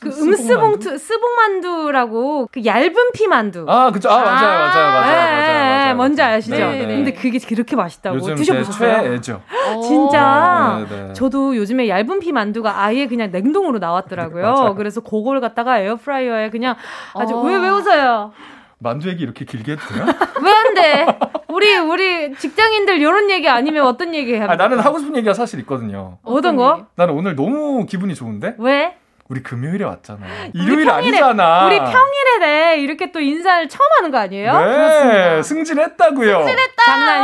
[0.00, 0.60] 그 스봉 음스 만두?
[0.60, 3.64] 봉투 스봉 만두라고 그 얇은 피 만두.
[3.68, 4.08] 아 그죠.
[4.10, 5.78] 아 맞아요 맞아요 맞아요 네, 맞아요.
[5.78, 5.94] 맞아요.
[5.96, 6.56] 뭔지 아시죠?
[6.56, 6.96] 네, 네.
[6.96, 9.02] 근데 그게 그렇게 맛있다고 드셔보셨어요?
[9.02, 9.42] 최애죠.
[9.74, 9.80] 어.
[9.80, 11.12] 진짜 네, 네.
[11.14, 14.74] 저도 요즘에 얇은 피 만두가 아예 그냥 냉동으로 나왔더라고요.
[14.76, 16.76] 그래서 그걸 갖다가 에어프라이어에 그냥
[17.14, 17.42] 아주 어.
[17.42, 18.32] 왜왜 웃어요?
[18.80, 20.04] 만두 얘기 이렇게 길게 해도 돼요?
[20.40, 21.06] 왜 안 돼?
[21.48, 25.58] 우리 우리 직장인들 이런 얘기 아니면 어떤 얘기 해야 아, 나는 하고 싶은 얘기가 사실
[25.60, 26.18] 있거든요.
[26.22, 26.86] 어떤 거?
[26.94, 28.54] 나는 오늘 너무 기분이 좋은데?
[28.58, 28.94] 왜?
[29.28, 30.26] 우리 금요일에 왔잖아.
[30.54, 31.66] 일요일 평일에- 아니잖아.
[31.66, 34.58] 우리 평일에 이렇게 또 인사를 처음 하는 거 아니에요?
[34.58, 36.38] 네, 승진했다고요.
[36.38, 36.82] 승진했다.
[36.84, 37.22] 장난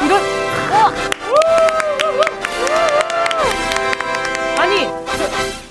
[0.00, 0.14] 아니죠?
[0.16, 1.71] 이거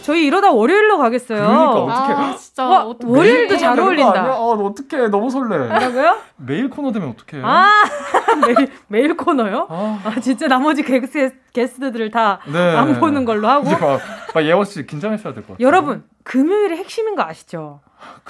[0.02, 1.38] 저, 저희 이러다 월요일로 가겠어요.
[1.40, 2.14] 그러니까 어떻게?
[2.14, 3.12] 아, 진짜 와, 어떡해.
[3.18, 4.34] 월요일도 잘 어울린다.
[4.38, 5.58] 어, 어떻게 너무 설레.
[5.58, 6.18] 뭐라고요?
[6.38, 7.44] 매일 코너 되면 어떡해?
[7.46, 7.70] 아
[8.46, 9.68] 매일 매일 코너요?
[9.70, 13.00] 아, 아 진짜 나머지 게스트, 게스트들을 다안 네.
[13.00, 14.00] 보는 걸로 하고 이제 막,
[14.34, 15.66] 막 예원 씨 긴장하셔야 될 것 같아요.
[15.68, 17.82] 여러분 금요일의 핵심인 거 아시죠?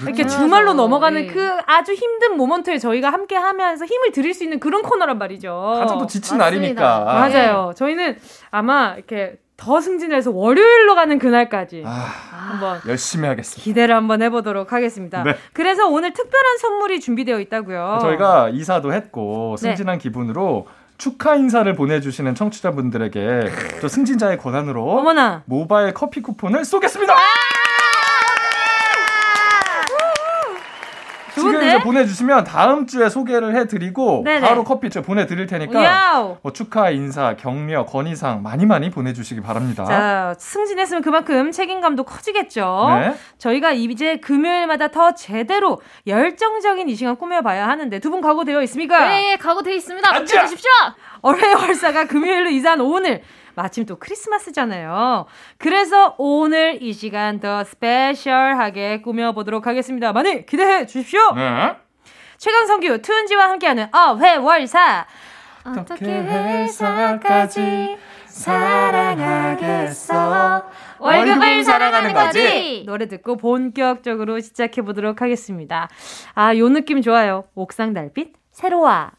[0.02, 0.38] 이렇게 그렇죠.
[0.38, 1.28] 주말로 넘어가는 네.
[1.28, 5.76] 그 아주 힘든 모먼트에 저희가 함께 하면서 힘을 드릴 수 있는 그런 코너란 말이죠.
[5.80, 6.84] 가장 또 지친 맞습니다.
[6.84, 7.04] 날이니까.
[7.06, 7.74] 맞아요.
[7.76, 8.18] 저희는
[8.50, 13.64] 아마 이렇게 더 승진해서 월요일로 가는 그날까지 아, 한번 열심히 하겠습니다.
[13.64, 15.22] 기대를 한번 해보도록 하겠습니다.
[15.24, 15.36] 네.
[15.54, 18.00] 그래서 오늘 특별한 선물이 준비되어 있다고요.
[18.02, 19.68] 저희가 이사도 했고 네.
[19.68, 27.16] 승진한 기분으로 축하 인사를 보내주시는 청취자분들에게 또 승진자의 권한으로 어머나 모바일 커피 쿠폰을 쏘겠습니다.
[29.88, 30.58] 지금
[31.36, 31.68] 좋은데?
[31.68, 34.48] 이제 보내주시면 다음 주에 소개를 해드리고 네네.
[34.48, 35.82] 바로 커피 저 보내드릴 테니까.
[36.42, 39.84] 뭐 축하 인사 격려 건의사항 많이 많이 보내주시기 바랍니다.
[39.86, 42.88] 자, 승진했으면 그만큼 책임감도 커지겠죠.
[43.00, 43.16] 네.
[43.38, 49.08] 저희가 이제 금요일마다 더 제대로 열정적인 이 시간 꾸며봐야 하는데 두 분 각오되어 있습니까?
[49.08, 50.06] 네, 각오돼 있습니다.
[50.08, 50.20] 앉아!
[50.36, 50.70] 맡겨주십시오.
[51.22, 53.22] 월회월사가 금요일로 이사한 오늘
[53.62, 55.28] 마침 또 크리스마스잖아요.
[55.60, 60.12] 그래서 오늘 이 시간 더 스페셜하게 꾸며보도록 하겠습니다.
[60.14, 61.20] 많이 기대해 주십시오.
[61.36, 61.76] 네.
[62.38, 65.06] 최강성규 투은지와 함께하는 어회월사
[65.64, 70.12] 어떻게 회사까지 사랑하겠어
[70.98, 72.84] 월급을 사랑하는 거지.
[72.88, 75.88] 노래 듣고 본격적으로 시작해 보도록 하겠습니다.
[76.34, 77.44] 아, 요 느낌 좋아요.
[77.54, 79.12] 옥상 달빛 새로와.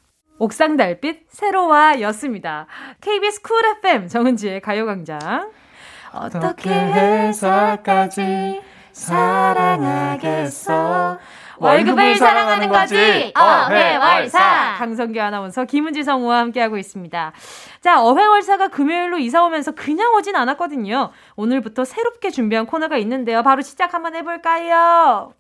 [0.43, 2.67] 옥상 달빛 새로와였습니다.
[3.01, 5.53] KBS 쿨 FM 정은지의 가요광장.
[6.13, 10.41] 어떻게 회사까지 사랑하겠어
[11.59, 13.33] 월급을 사랑하는 거지.
[13.37, 14.75] 어회월사.
[14.79, 17.33] 강성규 아나운서 김은지 성우와 함께하고 있습니다.
[17.81, 21.13] 자, 어회월사가 금요일로 이사 오면서 그냥 오진 않았거든요.
[21.37, 23.45] 오늘부터 새롭게 준비한 코너가 있는데요.
[23.45, 25.35] 바로 시작 한번 해볼까요?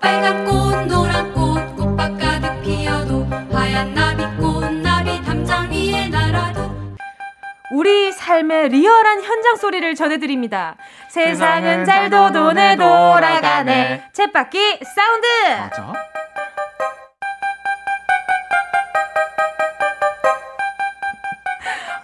[0.00, 0.69] 빨간 꽃
[7.70, 10.76] 우리 삶의 리얼한 현장 소리를 전해드립니다.
[11.08, 12.76] 세상은 잘도 돈에.
[12.76, 14.08] 돌아가네.
[14.12, 15.26] 챗바퀴 사운드!
[15.58, 15.92] 맞아.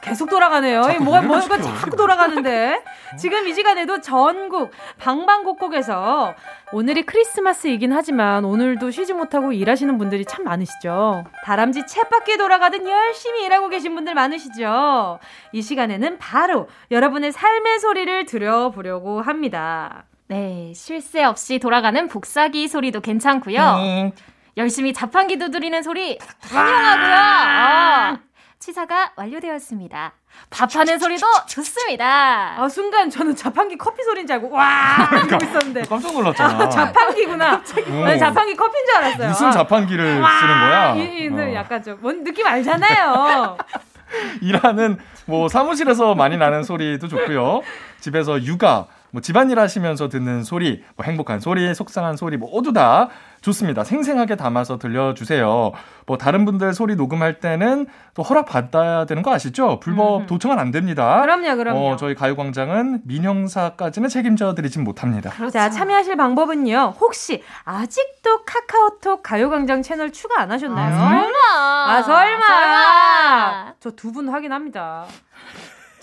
[0.07, 0.83] 계속 돌아가네요.
[1.01, 1.61] 뭐가 시켜.
[1.61, 2.81] 자꾸 돌아가는데.
[3.19, 6.35] 지금 이 시간에도 전국 방방곡곡에서
[6.73, 11.25] 오늘이 크리스마스이긴 하지만 오늘도 쉬지 못하고 일하시는 분들이 참 많으시죠.
[11.45, 15.19] 다람쥐 챗바퀴 돌아가듯 열심히 일하고 계신 분들 많으시죠.
[15.53, 20.05] 이 시간에는 바로 여러분의 삶의 소리를 들어보려고 합니다.
[20.29, 23.61] 네, 쉴 새 없이 돌아가는 복사기 소리도 괜찮고요.
[23.61, 24.13] 음,
[24.57, 27.15] 열심히 자판기 두드리는 소리 환영하고요.
[27.15, 28.19] 아,
[28.67, 30.13] 치사가 완료되었습니다.
[30.51, 32.61] 밥하는 소리도 좋습니다.
[32.61, 35.09] 아, 순간 저는 자판기 커피 소리인 줄 알고, 와!
[35.25, 35.83] 이러고 있었는데.
[35.83, 36.65] 깜짝 놀랐잖아.
[36.65, 37.63] 아, 자판기구나.
[37.63, 39.29] 네, 자판기 커피인 줄 알았어요.
[39.29, 40.95] 무슨 아, 자판기를 쓰는 와, 거야?
[40.97, 41.55] 이, 이, 는 어.
[41.55, 43.57] 약간 좀, 뭔 느낌 알잖아요.
[44.43, 47.63] 일하는 뭐 사무실에서 많이 나는 소리도 좋고요.
[48.01, 53.09] 집에서 육아, 뭐 집안일 하시면서 듣는 소리, 뭐 행복한 소리, 속상한 소리 뭐 모두 다
[53.41, 53.83] 좋습니다.
[53.83, 55.73] 생생하게 담아서 들려주세요.
[56.05, 59.81] 뭐 다른 분들 소리 녹음할 때는 또 허락 받아야 되는 거 아시죠?
[59.81, 60.27] 불법 음.
[60.27, 61.23] 도청은 안 됩니다.
[61.23, 61.79] 그럼요, 그럼요.
[61.93, 65.31] 어, 저희 가요광장은 민형사까지는 책임져 드리진 못합니다.
[65.51, 66.97] 자, 참여하실 방법은요.
[67.01, 70.95] 혹시 아직도 카카오톡 가요광장 채널 추가 안 하셨나요?
[70.95, 71.39] 설마.
[71.55, 72.47] 아, 설마.
[72.47, 73.73] 설마.
[73.81, 75.07] 저 두 분 확인합니다.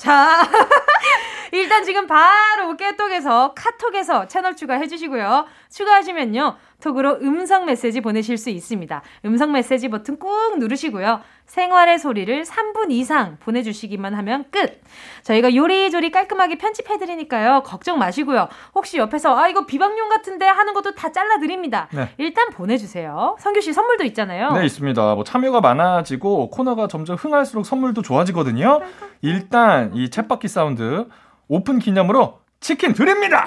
[0.04, 0.42] 자,
[1.54, 5.46] 일단 지금 바로 깨톡에서 카톡에서 채널 추가해 주시고요.
[5.70, 6.58] 추가하시면요.
[6.82, 9.02] 톡으로 음성 메시지 보내실 수 있습니다.
[9.24, 11.22] 음성 메시지 버튼 꾹 누르시고요.
[11.46, 14.82] 생활의 소리를 3분 이상 보내주시기만 하면 끝.
[15.24, 17.62] 저희가 요리조리 깔끔하게 편집해드리니까요.
[17.64, 18.48] 걱정 마시고요.
[18.74, 21.88] 혹시 옆에서 아 이거 비방용 같은데 하는 것도 다 잘라드립니다.
[21.92, 22.10] 네.
[22.18, 23.36] 일단 보내주세요.
[23.40, 24.52] 성규 씨 선물도 있잖아요.
[24.54, 25.16] 네, 있습니다.
[25.16, 28.82] 뭐 참여가 많아지고 코너가 점점 흥할수록 선물도 좋아지거든요.
[29.22, 31.08] 일단 이 쳇바퀴 사운드
[31.48, 33.46] 오픈 기념으로 치킨 드립니다.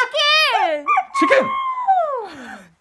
[0.00, 0.84] 치킨!
[1.18, 1.46] 치킨!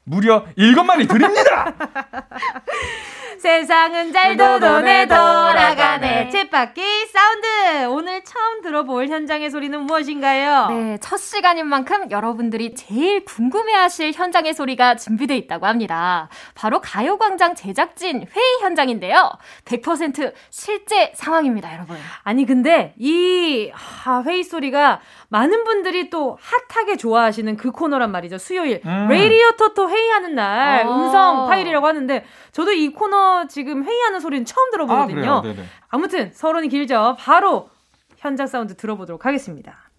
[0.03, 1.73] 무려 일곱 마리 드립니다.
[3.39, 6.29] 세상은 잘도 도네 돌아가네.
[6.29, 7.56] 쳇바퀴 사운드.
[7.89, 10.67] 오늘 처음 들어볼 현장의 소리는 무엇인가요?
[10.69, 16.29] 네, 첫 시간인 만큼 여러분들이 제일 궁금해하실 현장의 소리가 준비되어 있다고 합니다.
[16.55, 19.31] 바로 가요광장 제작진 회의 현장인데요.
[19.65, 21.97] 100% 실제 상황입니다, 여러분.
[22.23, 26.37] 아니 근데 이 하, 회의 소리가 많은 분들이 또
[26.69, 28.37] hot하게 좋아하시는 그 코너란 말이죠.
[28.37, 29.07] 수요일 음.
[29.09, 30.89] 레이디오 토토 회의하는 날 아.
[30.89, 35.43] 음성 파일이라고 하는데 저도 이 코너 지금 회의하는 소리는 처음 들어보거든요.
[35.45, 35.53] 아.
[35.89, 37.15] 아무튼 서론이 길죠.
[37.19, 37.69] 바로
[38.17, 39.89] 현장 사운드 들어보도록 하겠습니다.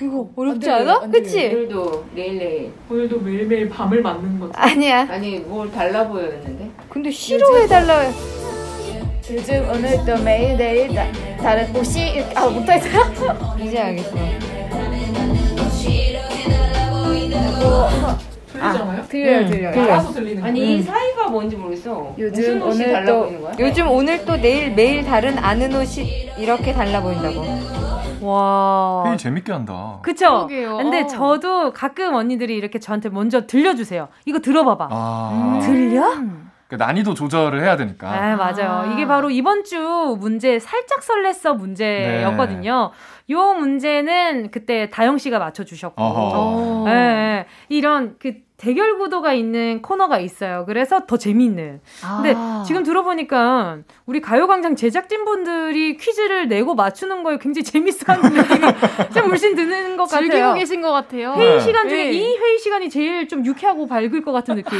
[0.00, 1.00] 이거 어렵지 않아?
[1.10, 1.46] 그치?
[1.48, 4.52] 오늘도 내일 오늘도 매일매일 밤을 맞는 거지.
[4.54, 5.08] 아니야.
[5.10, 8.04] 아니 뭘 달라 보였는데 근데 싫어해달라.
[9.30, 11.04] 요즘 오늘도 매일 내일 다,
[11.42, 13.56] 다른 옷이 이렇게 아 못하겠어요?
[13.60, 14.16] 이제 알겠어.
[18.58, 19.02] 들리잖아요?
[19.04, 20.48] 들려요 들려요 알아서 들리는 거.
[20.48, 20.82] 아니 음.
[20.82, 23.52] 사이가 뭔지 모르겠어 요즘 무슨 옷이 오늘 달라 또 보이는 거야?
[23.58, 27.78] 요즘 오늘 또 내일 매일 다른 아는 옷이 이렇게 달라 보인다고.
[28.20, 29.04] 와.
[29.06, 30.00] 회의 재밌게 한다.
[30.02, 30.46] 그쵸?
[30.48, 30.76] 그러게요.
[30.78, 34.08] 근데 저도 가끔 언니들이 이렇게 저한테 먼저 들려주세요.
[34.24, 34.88] 이거 들어봐봐.
[34.90, 36.04] 아, 들려?
[36.66, 38.08] 그 난이도 조절을 해야 되니까.
[38.12, 38.92] 아, 맞아요.
[38.92, 42.90] 이게 바로 이번 주 문제 살짝 설렜어 문제였거든요.
[43.30, 46.90] 요 문제는 그때 다영 씨가 맞춰 주셨고, 어허.
[46.90, 47.46] 예, 예.
[47.68, 50.64] 이런 그 대결 구도가 있는 코너가 있어요.
[50.66, 51.80] 그래서 더 재미있는.
[52.16, 52.64] 근데 아.
[52.66, 58.66] 지금 들어보니까 우리 가요광장 제작진분들이 퀴즈를 내고 맞추는 거에 굉장히 재밌어하는 느낌이
[59.14, 60.28] 좀 물씬 드는 것 같아요.
[60.28, 61.34] 즐기고 계신 것 같아요.
[61.34, 61.60] 회의 네.
[61.60, 62.12] 시간 중에 네.
[62.12, 64.76] 이 회의 시간이 제일 좀 유쾌하고 밝을 것 같은 느낌.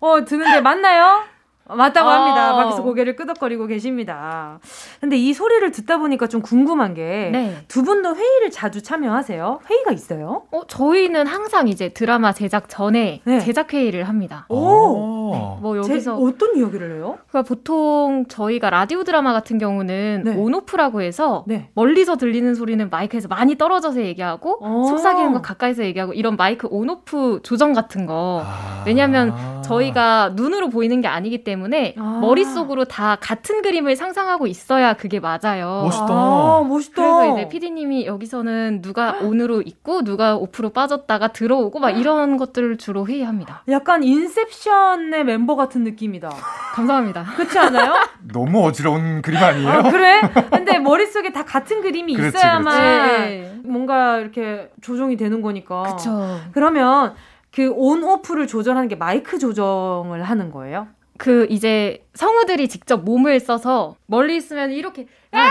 [0.00, 1.35] 어, 드는데 맞나요?
[1.68, 2.12] 어, 맞다고 어.
[2.12, 2.54] 합니다.
[2.54, 4.58] 밖에서 고개를 끄덕거리고 계십니다.
[5.00, 7.64] 근데 이 소리를 듣다 보니까 좀 궁금한 게두 네.
[7.84, 9.60] 분도 회의를 자주 참여하세요?
[9.68, 10.42] 회의가 있어요?
[10.52, 13.40] 어, 저희는 항상 이제 드라마 제작 전에 네.
[13.40, 14.46] 제작 회의를 합니다.
[14.48, 15.56] 오.
[15.60, 17.18] 뭐 제- 여기서 어떤 이야기를 해요?
[17.28, 20.34] 그러니까 보통 저희가 라디오 드라마 같은 경우는 네.
[20.36, 21.68] 온오프라고 해서 네.
[21.74, 24.84] 멀리서 들리는 소리는 마이크에서 많이 떨어져서 얘기하고 어.
[24.88, 28.84] 속삭이는 거 가까이서 얘기하고 이런 마이크 온오프 조정 같은 거 아.
[28.86, 31.55] 왜냐면 저희가 눈으로 보이는 게 아니기 때문에
[31.98, 32.18] 아.
[32.20, 35.82] 머릿속으로 다 같은 그림을 상상하고 있어야 그게 맞아요.
[35.84, 36.06] 멋있다.
[36.08, 36.94] 아, 멋있다.
[37.02, 43.06] 그래서 이제 PD님이 여기서는 누가 온으로 있고 누가 오프로 빠졌다가 들어오고 막 이런 것들을 주로
[43.06, 43.62] 회의합니다.
[43.68, 46.30] 약간 인셉션의 멤버 같은 느낌이다.
[46.74, 47.24] 감사합니다.
[47.36, 47.94] 그렇지 않아요?
[48.32, 49.68] 너무 어지러운 그림 아니에요?
[49.68, 50.20] 아, 그래?
[50.50, 53.60] 근데 머릿속에 다 같은 그림이 그렇지, 있어야만 네.
[53.64, 55.82] 뭔가 이렇게 조정이 되는 거니까.
[55.96, 56.38] 그쵸.
[56.52, 57.14] 그러면
[57.54, 60.88] 그 온 오프를 조절하는 게 마이크 조정을 하는 거예요?
[61.18, 65.50] 그 이제 성우들이 직접 몸을 써서 멀리 있으면 이렇게 야!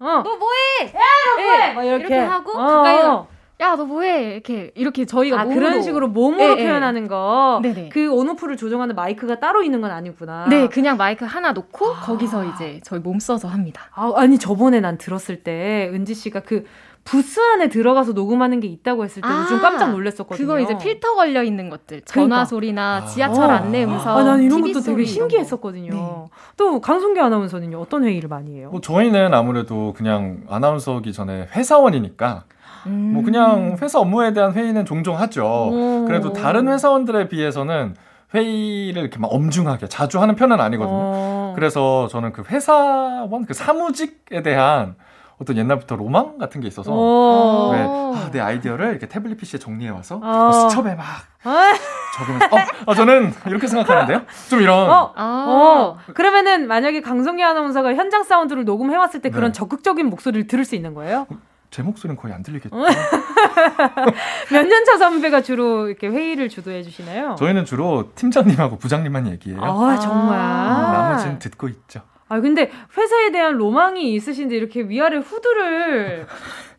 [0.00, 0.22] 어.
[0.22, 0.94] 너 뭐해?
[0.94, 1.00] 야,
[1.36, 1.72] 너 뭐해?
[1.74, 2.16] 막 이렇게.
[2.16, 3.28] 하고 어, 가까이 어.
[3.60, 4.34] 야, 너 뭐해?
[4.34, 7.58] 이렇게 이렇게 저희가 아, 몸으로 그런 식으로 몸으로 네, 표현하는 거.
[7.62, 7.88] 네네.
[7.88, 10.46] 그 온오프를 조정하는 마이크가 따로 있는 건 아니구나.
[10.48, 13.90] 네, 그냥 마이크 하나 놓고 거기서 이제 저희 몸 써서 합니다.
[13.94, 16.64] 아, 아니 저번에 난 들었을 때 은지 씨가 그
[17.08, 20.46] 부스 안에 들어가서 녹음하는 게 있다고 했을 때 아, 좀 깜짝 놀랐었거든요.
[20.46, 22.02] 그거 이제 필터 걸려 있는 것들.
[22.02, 22.44] 전화 그러니까.
[22.44, 23.48] 소리나 지하철 어.
[23.48, 24.18] 안내 음성.
[24.18, 25.90] 아, 난 이런 TV 것도 소리 되게 신기했었거든요.
[25.90, 26.24] 네.
[26.58, 28.68] 또 강송기 아나운서는요 어떤 회의를 많이 해요?
[28.70, 32.90] 뭐 저희는 아무래도 그냥 아나운서기 전에 회사원이니까 거.
[32.90, 33.12] 음.
[33.14, 35.44] 뭐 그냥 회사 업무에 대한 회의는 종종 하죠.
[35.46, 36.04] 오.
[36.06, 37.94] 그래도 다른 회사원들에 비해서는
[38.34, 40.94] 회의를 이렇게 막 엄중하게 자주 하는 편은 아니거든요.
[40.94, 41.52] 어.
[41.54, 44.94] 그래서 저는 그 회사원 그 사무직에 대한
[45.40, 47.70] 어떤 옛날부터 로망 같은 게 있어서 어.
[47.72, 50.18] 왜, 아, 내 아이디어를 이렇게 태블릿 PC에 정리해 와서 어.
[50.20, 51.04] 뭐 스첩에 막
[51.44, 51.72] 아,
[52.16, 54.22] 적으면서 어, 아, 저는 이렇게 생각하는데요.
[54.50, 55.44] 좀 이런 어, 아.
[55.48, 55.98] 어.
[56.14, 59.56] 그러면은 만약에 강성기 아나운서가 현장 사운드를 녹음해 왔을 때 그런 네.
[59.56, 61.26] 적극적인 목소리를 들을 수 있는 거예요?
[61.70, 62.74] 제 목소리는 거의 안 들리겠죠.
[64.50, 67.36] 몇 년 차 선배가 주로 이렇게 회의를 주도해 주시나요?
[67.38, 69.60] 저희는 주로 팀장님하고 부장님만 얘기해요.
[69.62, 70.38] 아, 정말.
[70.38, 72.00] 나머지는 듣고 있죠.
[72.28, 76.26] 아, 근데 회사에 대한 로망이 있으신데 이렇게 위아래 후드를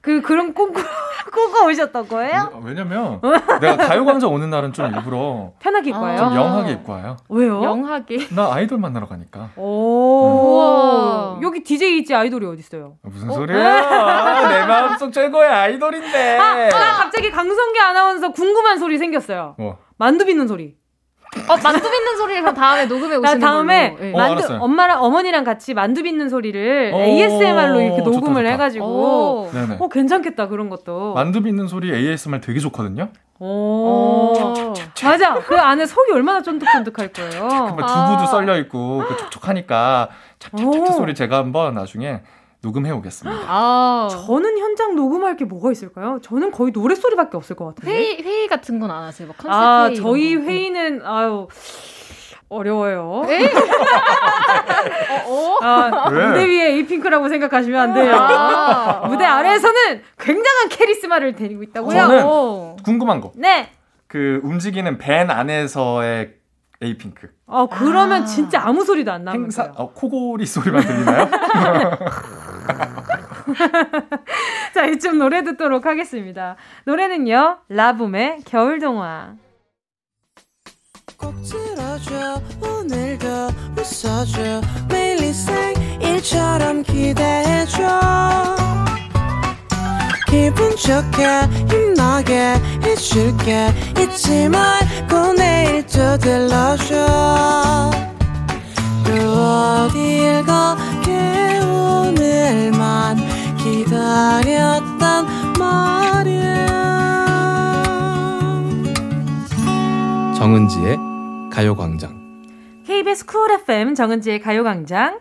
[0.02, 0.82] 그, 그런 꿈꾸,
[1.34, 2.52] 꾸고 오셨던 거예요?
[2.64, 3.20] 왜- 왜냐면
[3.60, 6.04] 내가 가요광장 오는 날은 좀 일부러 편하게 입고 아.
[6.04, 6.18] 와요?
[6.18, 7.18] 좀 영하게 입고 와요.
[7.28, 7.62] 왜요?
[7.64, 8.28] 영하게.
[8.34, 9.50] 나 아이돌 만나러 가니까.
[9.58, 9.64] 오.
[10.56, 11.40] 우와.
[11.42, 12.96] 여기 DJ 있지 아이돌이 어딨어요?
[13.04, 14.48] 무슨 소리야?
[14.50, 16.38] 내 마음속 최고의 아이돌인데.
[16.38, 19.56] 아, 갑자기 강성기 아나운서 궁금한 소리 생겼어요.
[19.58, 19.78] 뭐.
[19.98, 20.76] 만두 빚는 소리.
[21.50, 24.06] 어, 만두 빚는 소리를 그럼 다음에 녹음해 나 오시는 다음에 걸로.
[24.08, 24.14] 예.
[24.14, 24.60] 어, 만두 알았어요.
[24.62, 28.52] 엄마랑 어머니랑 같이 만두 빚는 소리를 오, ASMR로 이렇게 좋다, 녹음을 좋다.
[28.54, 29.50] 해가지고 오.
[29.52, 29.78] 네네.
[29.80, 31.14] 어 괜찮겠다 그런 것도.
[31.14, 33.10] 만두 빚는 소리 ASMR 되게 좋거든요.
[33.40, 33.46] 오.
[34.36, 34.74] 오.
[35.04, 35.34] 맞아.
[35.46, 37.76] 그 안에 속이 얼마나 쫀득쫀득할 거예요.
[37.76, 40.10] 막 두부도 썰려 있고 그 촉촉하니까
[40.64, 40.86] 오.
[40.92, 42.22] 소리 제가 한번 나중에
[42.62, 43.42] 녹음해 오겠습니다.
[43.48, 44.08] 아.
[44.12, 46.20] 저는 현장 녹음할 게 뭐가 있을까요?
[46.22, 47.90] 저는 거의 노래 소리밖에 없을 것 같은데.
[47.92, 49.28] 회의 회의 같은 건 안 하세요?
[49.28, 49.96] 막 컨셉 아, 회의.
[49.96, 50.42] 저희 거.
[50.44, 51.48] 회의는 아유
[52.50, 53.24] 어려워요.
[53.30, 53.46] 에?
[55.26, 55.58] 어?
[55.62, 56.28] 아, 왜?
[56.28, 58.16] 무대 위에 에이핑크라고 생각하시면 안 돼요.
[58.16, 59.08] 아.
[59.08, 61.96] 무대 아래에서는 굉장한 캐리스마를 데리고 있다고요.
[61.98, 62.76] 저는 어.
[62.84, 63.32] 궁금한 거.
[63.36, 63.70] 네.
[64.08, 66.34] 그 움직이는 밴 안에서의
[66.82, 67.30] 에이핑크.
[67.46, 68.26] 어 그러면 아.
[68.26, 69.76] 진짜 아무 소리도 안 나는 행사 거예요.
[69.78, 71.30] 어, 코골이 소리만 들리나요?
[74.74, 76.56] 자, 이쯤 노래 듣도록 하겠습니다.
[76.86, 77.60] 노래는요.
[77.70, 79.36] 라붐의 겨울동화.
[81.18, 83.28] 꼭 들어줘 오늘도
[83.78, 87.84] 웃어줘 매일 일상일처럼 기대해줘
[90.28, 91.26] 기분 좋게
[91.70, 92.54] 힘나게
[92.86, 93.68] 해줄게
[94.00, 97.92] 잊지 말고 내일 또 들러줘
[99.04, 101.49] 또 어딜 가게
[102.50, 103.16] 오늘만
[103.58, 105.26] 기다렸단
[105.60, 106.66] 말이야
[110.36, 110.98] 정은지의
[111.52, 112.18] 가요광장
[112.88, 115.20] KBS 쿨 FM 정은지의 가요광장.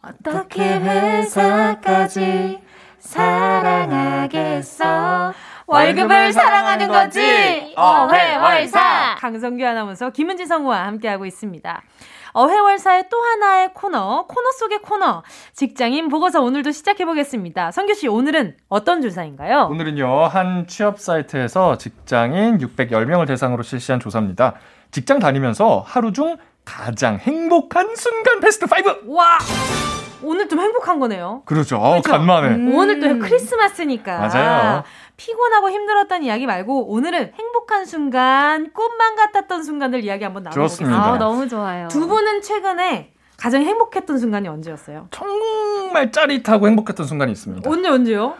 [0.00, 2.60] 어떻게 회사까지
[3.00, 4.84] 사랑하겠어?
[5.70, 7.72] 월급을 사랑하는 거지.
[7.76, 9.16] 어회월사.
[9.18, 11.82] 강성규 아나운서 김은지 성우와 함께하고 있습니다.
[12.32, 15.22] 어회월사의 또 하나의 코너, 코너 속의 코너.
[15.52, 17.70] 직장인 보고서 오늘도 시작해보겠습니다.
[17.72, 19.68] 성규 씨, 오늘은 어떤 조사인가요?
[19.70, 24.54] 오늘은요, 한 취업 사이트에서 직장인 610명을 대상으로 실시한 조사입니다.
[24.90, 29.14] 직장 다니면서 하루 중 가장 행복한 순간 베스트 5!
[29.14, 29.38] 와!
[30.22, 31.42] 오늘 좀 행복한 거네요.
[31.46, 31.76] 그렇죠.
[31.78, 32.10] 어, 그렇죠?
[32.10, 32.48] 간만에.
[32.48, 32.74] 음.
[32.74, 34.18] 오늘 또 크리스마스니까.
[34.18, 34.82] 맞아요.
[35.24, 40.96] 피곤하고 힘들었던 이야기 말고 오늘은 행복한 순간, 꽃만 같았던 순간들 이야기 한번 나눠보겠습니다.
[40.96, 41.88] 아, 너무 좋아요.
[41.88, 45.08] 두 분은 최근에 가장 행복했던 순간이 언제였어요?
[45.10, 47.68] 정말 짜릿하고 행복했던 순간이 있습니다.
[47.70, 48.34] 언제 언제요?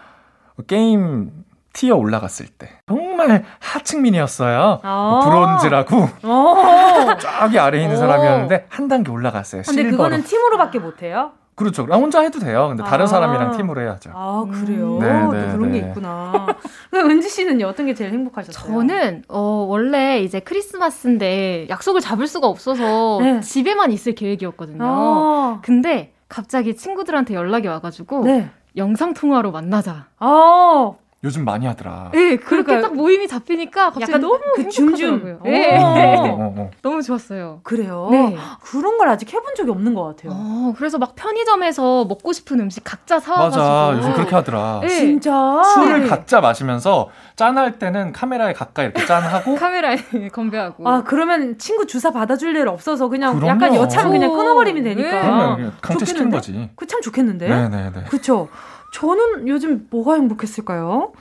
[0.67, 1.31] 게임
[1.75, 4.81] 티어 올라갔을 때 정말 하층민이었어요.
[4.83, 5.21] 아.
[5.23, 7.17] 브론즈라고 어.
[7.21, 7.99] 저기 아래에 있는 오.
[8.01, 9.63] 사람이었는데 한 단계 올라갔어요.
[9.67, 9.97] 근데 실버로.
[9.97, 11.33] 그거는 팀으로밖에 못해요?
[11.61, 11.85] 그렇죠.
[11.85, 12.69] 나 혼자 해도 돼요.
[12.69, 13.07] 근데 다른 아.
[13.07, 14.13] 사람이랑 팀으로 해야죠.
[14.15, 14.99] 아 그래요?
[14.99, 15.89] 네, 또 네, 그런 게 네.
[15.89, 16.47] 있구나.
[16.91, 18.75] 그럼 은지 씨는요 어떤 게 제일 행복하셨어요?
[18.75, 23.41] 저는 어 원래 이제 크리스마스인데 약속을 잡을 수가 없어서 네.
[23.41, 24.83] 집에만 있을 계획이었거든요.
[24.83, 25.61] 아.
[25.63, 28.49] 근데 갑자기 친구들한테 연락이 와가지고 네.
[28.79, 30.07] 영상 통화로 만나자.
[30.19, 30.97] 어.
[31.23, 32.11] 요즘 많이 하더라.
[32.15, 32.81] 네, 그렇게.
[32.81, 35.07] 딱 모임이 잡히니까 갑자기 약간 너무 그 줌줌.
[35.21, 35.41] 행복하더라고요.
[35.45, 35.77] 네.
[35.77, 35.85] 어.
[36.41, 36.71] 어, 어.
[36.81, 37.61] 너무 좋았어요.
[37.63, 38.09] 그래요?
[38.11, 38.39] 네.
[38.63, 40.33] 그런 걸 아직 해본 적이 없는 것 같아요.
[40.35, 43.63] 어, 그래서 막 편의점에서 먹고 싶은 음식 각자 사와가지고.
[43.63, 43.99] 맞아.
[43.99, 44.81] 요즘 그렇게 하더라.
[44.81, 44.89] 네.
[44.89, 45.63] 진짜?
[45.75, 46.09] 술을 네.
[46.09, 49.97] 각자 마시면서 짠할 때는 카메라에 가까이 이렇게 짠하고 카메라에
[50.33, 50.89] 건배하고.
[50.89, 53.51] 아 그러면 친구 주사 받아줄 일 없어서 그냥 그럼요.
[53.51, 54.37] 약간 여차는 그냥 오.
[54.39, 55.57] 끊어버리면 되니까.
[55.59, 55.71] 네.
[55.83, 56.37] 강제시키는 좋겠는데?
[56.37, 56.71] 거지.
[56.77, 57.47] 그 참 좋겠는데.
[57.47, 58.05] 네네네.
[58.09, 58.49] 그쵸?
[58.93, 61.13] 저는 요즘 뭐가 행복했을까요?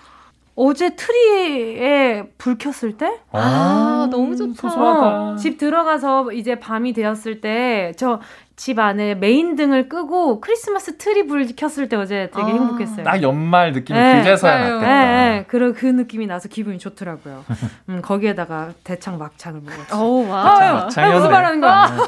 [0.55, 3.19] 어제 트리에 불 켰을 때?
[3.31, 4.53] 아, 너무 좋다.
[4.61, 5.31] 소소하다.
[5.31, 8.19] 어, 집 들어가서 이제 밤이 되었을 때, 저
[8.59, 12.55] 집 안에 메인 등을 끄고 크리스마스 트리 불 켰을 때 어제 되게 아.
[12.55, 13.05] 행복했어요.
[13.05, 14.67] 딱 연말 느낌이 네, 그제서야 맞아요.
[14.67, 15.35] 예, 났겠다.
[15.37, 17.45] 예, 그, 그 느낌이 나서 기분이 좋더라고요.
[17.87, 19.95] 음, 거기에다가 대창 막창을 먹었죠.
[19.97, 20.59] 오, 와.
[20.59, 21.15] 아유, 막창이었네.
[21.17, 22.07] 무슨 말 하는 거야?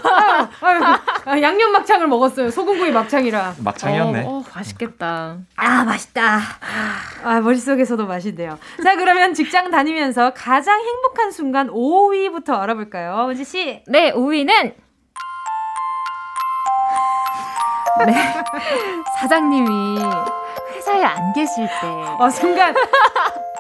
[1.24, 2.50] 아, 양념 막창을 먹었어요.
[2.50, 3.54] 소금구이 막창이라.
[3.64, 4.26] 막창이었네.
[4.26, 5.38] 어, 어, 맛있겠다.
[5.56, 6.38] 아, 맛있다.
[7.24, 8.60] 아, 머릿속에서도 맛있대요.
[8.84, 13.30] 자, 그러면 직장 다니면서 가장 행복한 순간 5위부터 알아볼까요?
[13.30, 13.84] 은지 씨.
[13.88, 14.74] 네, 5위는
[18.06, 18.14] 네.
[19.20, 20.00] 사장님이
[20.76, 21.88] 회사에 안 계실 때.
[22.20, 22.74] 어, 순간.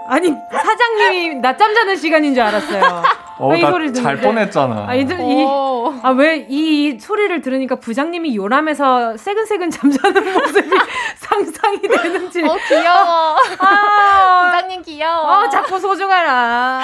[0.07, 3.03] 아니, 사장님이 낮잠 자는 시간인 줄 알았어요.
[3.38, 4.17] 어, 아, 이나 소리 잘.
[4.19, 4.86] 뻔했잖아.
[4.88, 5.93] 아, 이들, 이, 어.
[6.03, 10.69] 아, 왜이 소리를 들으니까 부장님이 요람에서 새근새근 잠자는 모습이
[11.15, 12.43] 상상이 되는지.
[12.43, 13.38] 어, 귀여워.
[13.59, 15.21] 아, 부장님 귀여워.
[15.43, 16.82] 어, 자꾸 소중하라.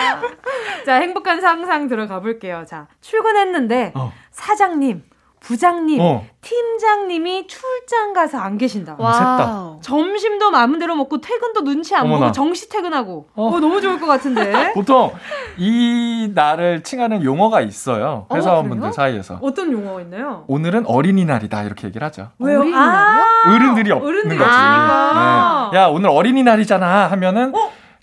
[0.85, 2.63] 자, 행복한 상상 들어가 볼게요.
[2.67, 4.11] 자, 출근했는데, 어.
[4.31, 5.03] 사장님,
[5.47, 6.25] 부장님, 어.
[6.41, 8.97] 팀장님이 출장 가서 안 계신다.
[8.99, 9.13] 와.
[9.13, 9.35] 셋다.
[9.45, 9.79] 와우.
[9.81, 12.19] 점심도 마음대로 먹고 퇴근도 눈치 안 어머나.
[12.19, 13.27] 보고 정시 퇴근하고.
[13.33, 13.47] 어.
[13.47, 14.73] 어, 너무 좋을 것 같은데.
[14.75, 15.13] 보통
[15.57, 18.25] 이 날을 칭하는 용어가 있어요.
[18.27, 18.91] 어, 회사원분들 그래요?
[18.91, 19.39] 사이에서.
[19.41, 20.43] 어떤 용어가 있나요?
[20.47, 22.27] 오늘은 어린이날이다 이렇게 얘기를 하죠.
[22.39, 22.59] 왜요?
[22.59, 23.23] 어린이날이요?
[23.47, 24.49] 어른들이 없는 어른들이 거지.
[24.49, 25.69] 없으니까.
[25.71, 25.77] 네.
[25.79, 27.53] 야 오늘 어린이날이잖아 하면은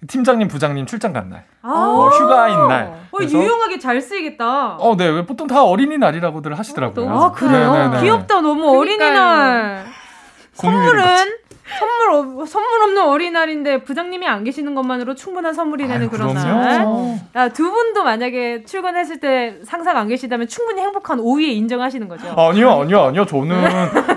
[0.06, 1.68] 팀장님 부장님 출장 간 날, 아.
[1.68, 2.82] 뭐 휴가인 날.
[2.86, 4.76] 어, 그래서 유용하게 잘 쓰이겠다.
[4.76, 5.08] 어, 네.
[5.08, 7.10] 왜 보통 다 어린이날이라고들 하시더라고요.
[7.10, 7.72] 아, 그래요?
[7.72, 8.00] 네 네 네.
[8.02, 8.40] 귀엽다.
[8.40, 9.84] 너무 어린이날.
[10.56, 11.36] 공휴일이 선물은.
[11.78, 12.10] 선물
[12.42, 16.60] 없- 선물 없는 어린이날인데 부장님이 안 계시는 것만으로 충분한 선물이 되는 아유, 그런 그럼요.
[16.62, 17.18] 날.
[17.36, 22.28] 야, 두 분도 만약에 출근했을 때 상사가 안 계시다면 충분히 행복한 5위에 인정하시는 거죠.
[22.36, 23.24] 아니요, 아니요, 아니요.
[23.24, 23.64] 저는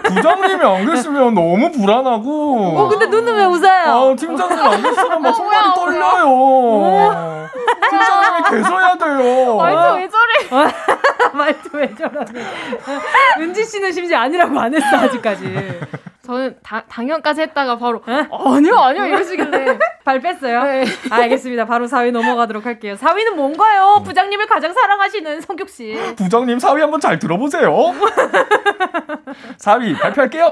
[0.03, 2.77] 부장님이 안 계시면 너무 불안하고.
[2.79, 3.91] 어, 근데 눈은 왜 웃어요?
[4.11, 7.47] 아, 팀장님 안 계시면 막 손발이 떨려요.
[7.89, 9.55] 팀장님이 계셔야 돼요.
[9.55, 10.73] 말투 왜 저래?
[11.33, 12.45] 말투 왜 저러네.
[13.39, 15.79] 은지 씨는 심지어 아니라고 안 했어, 아직까지.
[16.27, 20.61] 저는 다, 당연까지 했다가 바로 아니요 아니요 이러시길래 발 뺐어요?
[20.63, 20.85] 네.
[21.09, 21.65] 알겠습니다.
[21.65, 22.95] 바로 4위 넘어가도록 할게요.
[22.95, 24.01] 4위는 뭔가요?
[24.03, 25.97] 부장님을 가장 사랑하시는 성격 씨.
[26.17, 27.71] 부장님 4위 한번 잘 들어보세요.
[29.57, 30.45] 4위 발표할게요.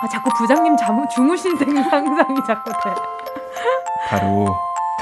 [0.00, 2.94] 아, 자꾸 부장님 잠, 주무신 생 상상이 자꾸 돼.
[4.08, 4.46] 바로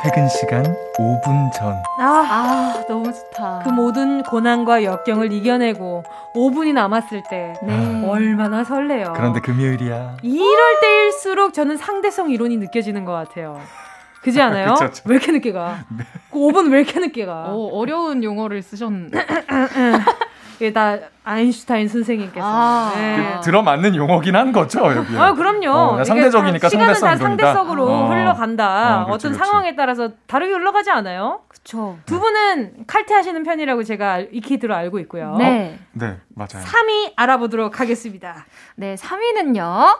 [0.07, 1.82] 퇴근 시간 5분 전.
[1.98, 3.62] 아, 아 너무 좋다.
[3.64, 8.04] 그 모든 고난과 역경을 이겨내고 5분이 남았을 때 네.
[8.07, 9.14] 얼마나 설레요.
[9.16, 10.18] 그런데 금요일이야.
[10.22, 13.61] 이럴 때일수록 저는 상대성 이론이 느껴지는 것 같아요.
[14.22, 14.74] 그지 않아요?
[14.78, 15.02] 그쵸, 그쵸.
[15.07, 15.78] 왜 이렇게 늦게 가?
[16.30, 17.46] 그 5분 왜 이렇게 늦게 가?
[17.46, 18.59] 어, 어려운 용어를.
[18.59, 18.76] 이게
[20.72, 22.46] 다 아인슈타인 선생님께서.
[22.46, 22.92] 아.
[22.94, 23.16] 네.
[23.34, 25.16] 그 들어맞는 용어긴 한 거죠, 여기.
[25.18, 25.70] 아, 그럼요.
[25.70, 27.46] 어, 상대적이니까 다- 시간은 상대성 다.
[27.46, 28.07] 상대적으로 어.
[28.09, 29.02] 흘러간다.
[29.02, 29.38] 어, 그렇지, 어떤 그렇지.
[29.50, 31.40] 상황에 따라서 다르게 흘러가지 않아요?
[31.48, 31.98] 그쵸.
[32.07, 35.36] 두 분은 칼퇴하시는 편이라고 제가 알- 익히드로 알고 있고요.
[35.36, 35.78] 네.
[35.92, 36.64] 네, 맞아요.
[36.64, 38.46] 3위 알아보도록 하겠습니다.
[38.76, 39.98] 네, 3위는요.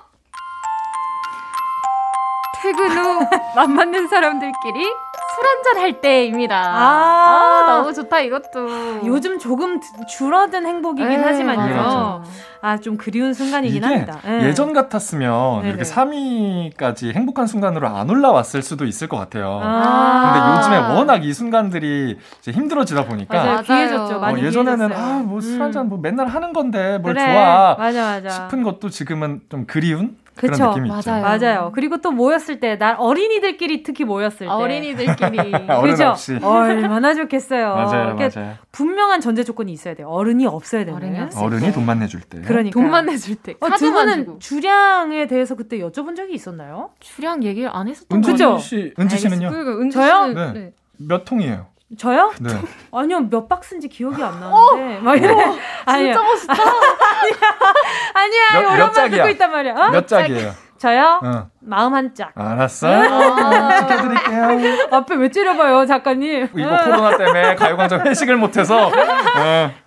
[2.62, 4.90] 퇴근 후 맘 맞는 사람들끼리
[5.37, 6.57] 술 한잔 할 때입니다.
[6.57, 7.64] 아.
[7.66, 9.07] 아, 너무 좋다, 이것도.
[9.07, 11.74] 요즘 조금 드- 줄어든 행복이긴 네, 하지만요.
[11.76, 12.22] 맞아요.
[12.62, 14.18] 아, 좀 그리운 순간이긴 이게 합니다.
[14.26, 14.45] 예.
[14.47, 15.68] 예전 같았으면 네네.
[15.68, 19.61] 이렇게 3위까지 행복한 순간으로 안 올라왔을 수도 있을 것 같아요.
[19.62, 20.32] 아.
[20.32, 23.62] 근데 요즘에 워낙 이 순간들이 이제 힘들어지다 보니까 맞아요.
[23.62, 24.18] 귀해졌죠.
[24.20, 25.14] 많이 어, 예전에는 귀해졌어요.
[25.20, 25.62] 아뭐술 음.
[25.62, 27.24] 한잔 뭐 맨날 하는 건데 뭘 그래.
[27.32, 28.30] 좋아 맞아, 맞아.
[28.30, 30.53] 싶은 것도 지금은 좀 그리운 그쵸.
[30.55, 31.11] 그런 느낌이 있죠.
[31.11, 31.22] 맞아요.
[31.22, 31.72] 맞아요.
[31.74, 34.47] 그리고 또 모였을 때, 날 어린이들끼리 특히 모였을 때.
[34.47, 35.53] 어린이들끼리.
[35.82, 36.14] 그죠?
[36.43, 37.74] 얼마나 좋겠어요.
[37.74, 38.55] 맞아요, 맞아요.
[38.72, 40.09] 분명한 전제 조건이 있어야 돼요.
[40.09, 40.97] 어른이 없어야 되는.
[40.97, 42.41] 어른이 없- 어른이 돈만 내줄 때.
[42.43, 42.78] 그러니까.
[42.78, 43.55] 돈만 내줄 때.
[43.61, 44.39] 어, 두 분은 주고.
[44.39, 46.91] 주량에 대해서 그때 여쭤본 적이 있었나요?
[47.01, 48.59] 주량 얘기를 안 했었던 은지 그죠?
[48.59, 49.49] 씨, 은지 씨는요?
[49.51, 50.12] 그러니까 은지 저요?
[50.34, 50.72] 씨는- 네.
[50.99, 51.66] 몇 통이에요?
[51.99, 52.32] 저요?
[52.41, 52.51] 네.
[52.93, 54.99] 아니요, 몇 박스인지 기억이 안 나는데.
[55.01, 55.28] 막 이래.
[55.87, 56.12] 아니요.
[56.14, 56.55] 진짜 멋있다.
[58.14, 59.16] 아니야, 몇- 몇 오랜만에 짝이야?
[59.22, 59.72] 듣고 있단 말이야.
[59.74, 59.91] 어?
[59.91, 60.53] 몇 짝이에요?
[60.78, 61.20] 저요?
[61.24, 61.45] 응.
[61.61, 62.32] 마음 한 짝.
[62.34, 62.87] 알았어.
[62.87, 63.76] 아.
[63.78, 64.89] 지켜드릴게요.
[64.91, 66.49] 앞에 왜 찌려봐요, 작가님?
[66.55, 66.84] 이거 응.
[66.84, 68.89] 코로나 때문에 가요광장 회식을 못해서.
[68.89, 68.91] 어.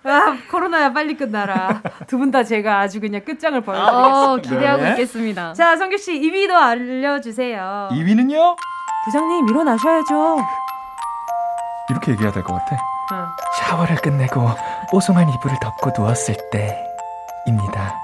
[0.02, 1.80] 아, 코로나야 빨리 끝나라.
[2.08, 4.32] 두 분 다 제가 아주 그냥 끝장을 보여드리겠습니다.
[4.32, 4.90] 어, 기대하고 네.
[4.90, 5.52] 있겠습니다.
[5.52, 7.88] 자, 성규 씨 2위도 알려주세요.
[7.92, 8.56] 2위는요?
[9.04, 10.38] 부장님 일어나셔야죠.
[11.90, 12.76] 이렇게 얘기해야 될 것 같아.
[13.12, 13.26] 응.
[13.60, 14.48] 샤워를 끝내고
[14.90, 17.94] 뽀송한 이불을 덮고 누웠을 때입니다.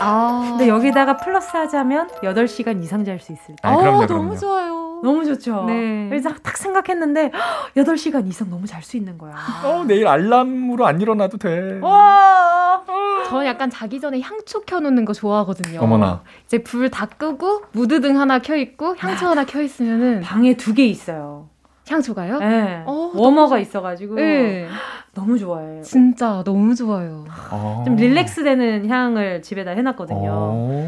[0.00, 0.46] 아.
[0.50, 3.56] 근데 여기다가 플러스 하자면 8시간 이상 잘 수 있을 때.
[3.62, 4.22] 아, 그럼요, 어, 그럼요.
[4.24, 5.00] 너무 좋아요.
[5.02, 5.64] 너무 좋죠.
[5.64, 6.08] 네.
[6.10, 7.30] 그래서 딱 생각했는데
[7.76, 9.34] 8시간 이상 너무 잘 수 있는 거야.
[9.64, 11.78] 어, 내일 알람으로 안 일어나도 돼.
[11.80, 12.82] 와!
[13.28, 15.80] 저는 약간 자기 전에 향초 켜놓는 거 좋아하거든요.
[15.80, 16.22] 어머나.
[16.46, 20.84] 이제 불 다 끄고 무드등 하나 켜 있고 향초 하나 켜 있으면은 방에 두 개
[20.84, 21.48] 있어요.
[21.90, 22.38] 향초가요?
[22.38, 22.82] 네.
[22.86, 24.68] 어, 워머가 있어가지고 네.
[25.12, 25.82] 너무 좋아해요.
[25.82, 27.24] 진짜 너무 좋아요.
[27.50, 27.82] 어.
[27.84, 30.30] 좀 릴렉스 되는 향을 집에다 해놨거든요.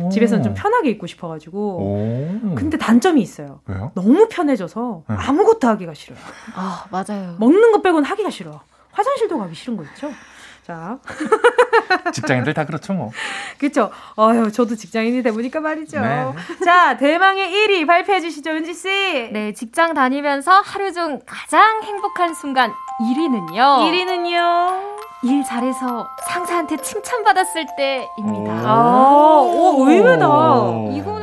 [0.07, 0.09] 오.
[0.12, 1.59] 집에서는 좀 편하게 있고 싶어가지고.
[1.59, 2.55] 오.
[2.55, 3.61] 근데 단점이 있어요.
[3.66, 3.90] 왜요?
[3.94, 5.16] 너무 편해져서 네.
[5.18, 6.18] 아무것도 하기가 싫어요.
[6.55, 7.34] 아 맞아요.
[7.38, 8.61] 먹는 것 빼고는 하기가 싫어.
[8.92, 10.11] 화장실도 가기 싫은 거 있죠?
[10.66, 10.98] 자,
[12.14, 13.10] 직장인들 다 그렇죠 뭐.
[13.58, 13.90] 그쵸.
[14.16, 16.00] 어휴, 저도 직장인이 돼보니까 말이죠.
[16.00, 16.32] 네.
[16.64, 18.88] 자, 대망의 1위 발표해 주시죠, 은지 씨.
[19.32, 23.54] 네, 직장 다니면서 하루 중 가장 행복한 순간 1위는요.
[23.56, 24.92] 1위는요?
[25.24, 28.52] 일 잘해서 상사한테 칭찬받았을 때입니다.
[28.64, 30.26] 아, 오, 의외다.
[30.96, 31.21] 이거는.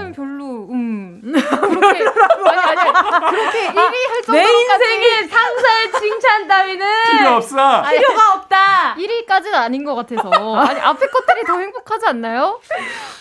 [1.32, 2.92] 그렇게, 아니, 아니,
[3.30, 4.84] 그렇게 1위 할내 정도로까지.
[4.84, 6.86] 인생에 상사의 칭찬 따위는
[7.18, 7.84] 필요 없어.
[7.90, 8.96] 필요가 없다.
[8.98, 10.30] 1위까지는 아닌 것 같아서.
[10.58, 12.60] 아니, 앞에 것들이 더 행복하지 않나요?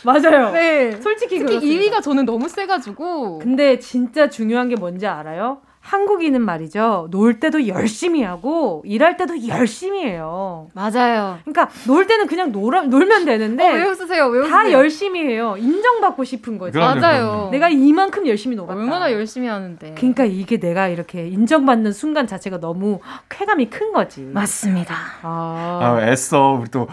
[0.02, 0.50] 맞아요.
[0.52, 0.92] 네.
[1.00, 1.96] 솔직히 특히 그렇습니다.
[1.98, 3.40] 2위가 저는 너무 세가지고.
[3.40, 5.60] 근데 진짜 중요한 게 뭔지 알아요?
[5.88, 7.08] 한국인은 말이죠.
[7.10, 10.68] 놀 때도 열심히 하고 일할 때도 열심히 해요.
[10.74, 11.38] 맞아요.
[11.44, 14.26] 그러니까 놀 때는 그냥 놀아, 놀면 되는데 어, 왜 웃으세요?
[14.26, 14.54] 왜 웃으세요?
[14.54, 15.56] 다 열심히 해요.
[15.58, 16.72] 인정받고 싶은 거죠.
[16.72, 17.26] 그럼요, 맞아요.
[17.30, 17.50] 그럼요.
[17.52, 18.78] 내가 이만큼 열심히 놀았다.
[18.78, 19.94] 얼마나 열심히 하는데.
[19.96, 24.20] 그러니까 이게 내가 이렇게 인정받는 순간 자체가 너무 쾌감이 큰 거지.
[24.20, 24.94] 맞습니다.
[25.22, 26.86] 아, 아, 애써 우리 또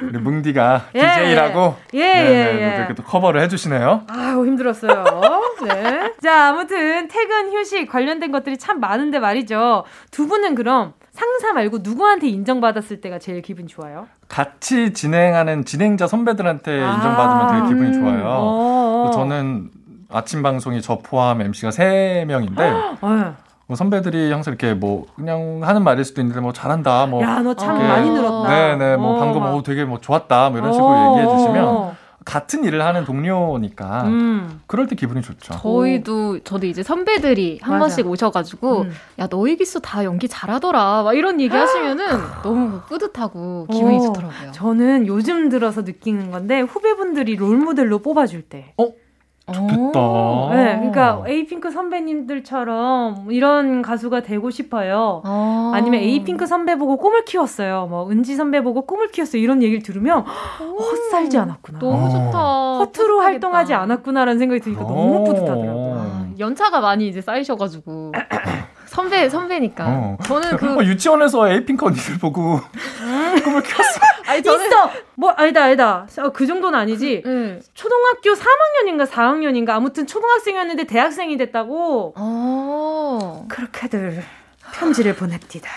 [0.00, 2.76] 우리 뭉디가 예, DJ라고 예, 예, 예.
[2.78, 4.04] 이렇게 또 커버를 해주시네요.
[4.08, 5.04] 아유 힘들었어요.
[5.62, 6.12] 네.
[6.22, 9.84] 자 아무튼 퇴근 휴식 관련된 것들이 참 많은데 말이죠.
[10.10, 14.06] 두 분은 그럼 상사 말고 누구한테 인정받았을 때가 제일 기분 좋아요?
[14.28, 18.24] 같이 진행하는 진행자 선배들한테 아, 인정받으면 되게 기분이 좋아요.
[18.26, 19.10] 어.
[19.12, 19.70] 저는
[20.12, 22.70] 아침 방송이 저 포함 MC가 세 명인데
[23.00, 23.36] 어.
[23.66, 27.76] 뭐 선배들이 항상 이렇게 뭐 그냥 하는 말일 수도 있는데 뭐 잘한다 뭐 야너 참
[27.76, 28.48] 이렇게 많이 늘었다.
[28.48, 29.54] 네네 뭐 어, 방금 막.
[29.54, 31.96] 어 되게 뭐 좋았다 뭐 이런 식으로 어, 얘기해 주시면 어.
[32.24, 34.60] 같은 일을 하는 동료니까 음.
[34.66, 35.54] 그럴 때 기분이 좋죠.
[35.54, 37.80] 저희도 저도 이제 선배들이 한 맞아.
[37.80, 38.92] 번씩 오셔가지고 음.
[39.18, 42.04] 야 너희 기수 다 연기 잘하더라 막 이런 얘기 하시면은
[42.42, 44.52] 너무 뿌듯하고 기분이 어, 좋더라고요.
[44.52, 48.74] 저는 요즘 들어서 느끼는 건데 후배분들이 롤 모델로 뽑아줄 때.
[49.52, 50.54] 좋겠다.
[50.54, 55.22] 네, 그러니까 에이핑크 선배님들처럼 이런 가수가 되고 싶어요.
[55.24, 55.72] 어.
[55.74, 57.86] 아니면 에이핑크 선배 보고 꿈을 키웠어요.
[57.88, 59.42] 뭐 은지 선배 보고 꿈을 키웠어요.
[59.42, 61.78] 이런 얘기를 들으면 헛살지 않았구나.
[61.78, 62.08] 너무 어.
[62.08, 62.38] 좋다.
[62.78, 63.24] 허투루 뿌듯하겠다.
[63.24, 65.24] 활동하지 않았구나라는 생각이 드니까 너무 오.
[65.24, 65.94] 뿌듯하더라고요.
[65.98, 68.12] 아, 연차가 많이 이제 쌓이셔가지고
[68.86, 70.16] 선배 선배니까 어.
[70.24, 72.58] 저는 그 어, 유치원에서 에이핑크 언니들 보고
[73.44, 74.00] 꿈을 키웠어.
[74.30, 74.90] 아니 저는 있어.
[75.14, 76.06] 뭐 아니다 아니다.
[76.18, 77.22] 어, 그 정도는 아니지.
[77.24, 77.60] 네.
[77.74, 83.46] 초등학교 3학년인가 4학년인가 아무튼 초등학생이었는데 대학생이 됐다고 어.
[83.48, 84.22] 그렇게들
[84.74, 85.68] 편지를 보냅디다.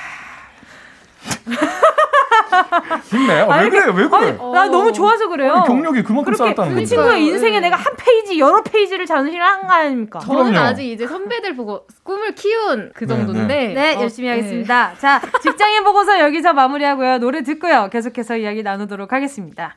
[3.09, 3.41] 힘내.
[3.41, 3.85] 어, 왜 그래?
[3.95, 4.27] 왜 그래?
[4.27, 5.53] 아니, 나 너무 좋아서 그래요.
[5.53, 6.85] 아니, 경력이 그만큼 그렇게 쌓였다는 그 건데.
[6.85, 7.33] 친구의 그러니까요.
[7.33, 7.59] 인생에 네.
[7.61, 10.19] 내가 한 페이지 여러 페이지를 전시한 거 아닙니까?
[10.19, 10.59] 저는 그럼요.
[10.67, 14.93] 아직 이제 선배들 보고 꿈을 키운 그 네, 정도인데 네, 어, 열심히 하겠습니다.
[14.99, 17.17] 자, 직장인 보고서 여기서 마무리하고요.
[17.19, 17.89] 노래 듣고요.
[17.91, 19.75] 계속해서 이야기 나누도록 하겠습니다.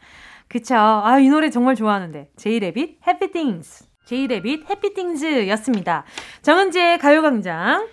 [0.48, 0.74] 그쵸.
[0.76, 2.28] 아, 이 노래 정말 좋아하는데.
[2.36, 3.84] 제이레빗, Happy Things.
[4.04, 6.04] 제이레빗, Happy Things 였습니다.
[6.42, 7.88] 정은지의 가요광장.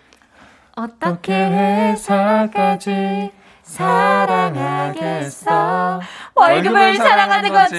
[0.76, 3.32] 어떻게 회사까지
[4.64, 6.02] 사랑하겠어.
[6.36, 7.76] 월급을 사랑하는 거지.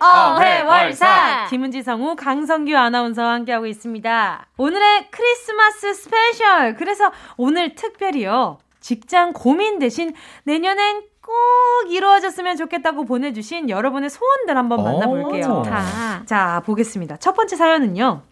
[0.00, 1.44] 어회월사.
[1.44, 4.46] 어, 김은지 성우 강성규 아나운서와 함께하고 있습니다.
[4.56, 6.74] 오늘의 크리스마스 스페셜.
[6.76, 8.58] 그래서 오늘 특별히요.
[8.80, 15.42] 직장 고민 대신 내년엔 꼭 이루어졌으면 좋겠다고 보내주신 여러분의 소원들 한번 만나볼게요.
[15.42, 16.22] 좋다.
[16.24, 17.16] 자, 보겠습니다.
[17.16, 18.22] 첫 번째 사연은요.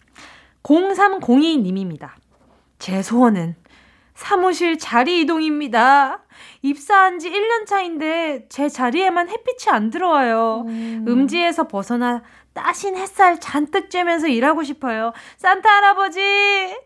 [0.63, 2.09] 0302님입니다.
[2.79, 3.55] 제 소원은
[4.13, 6.19] 사무실 자리 이동입니다.
[6.65, 10.65] 입사한 지 1년 차인데 제 자리에만 햇빛이 안 들어와요.
[10.67, 11.27] 음.
[11.27, 15.11] 지에서 벗어나 따신 햇살 잔뜩 쬐면서 일하고 싶어요.
[15.37, 16.21] 산타 할아버지,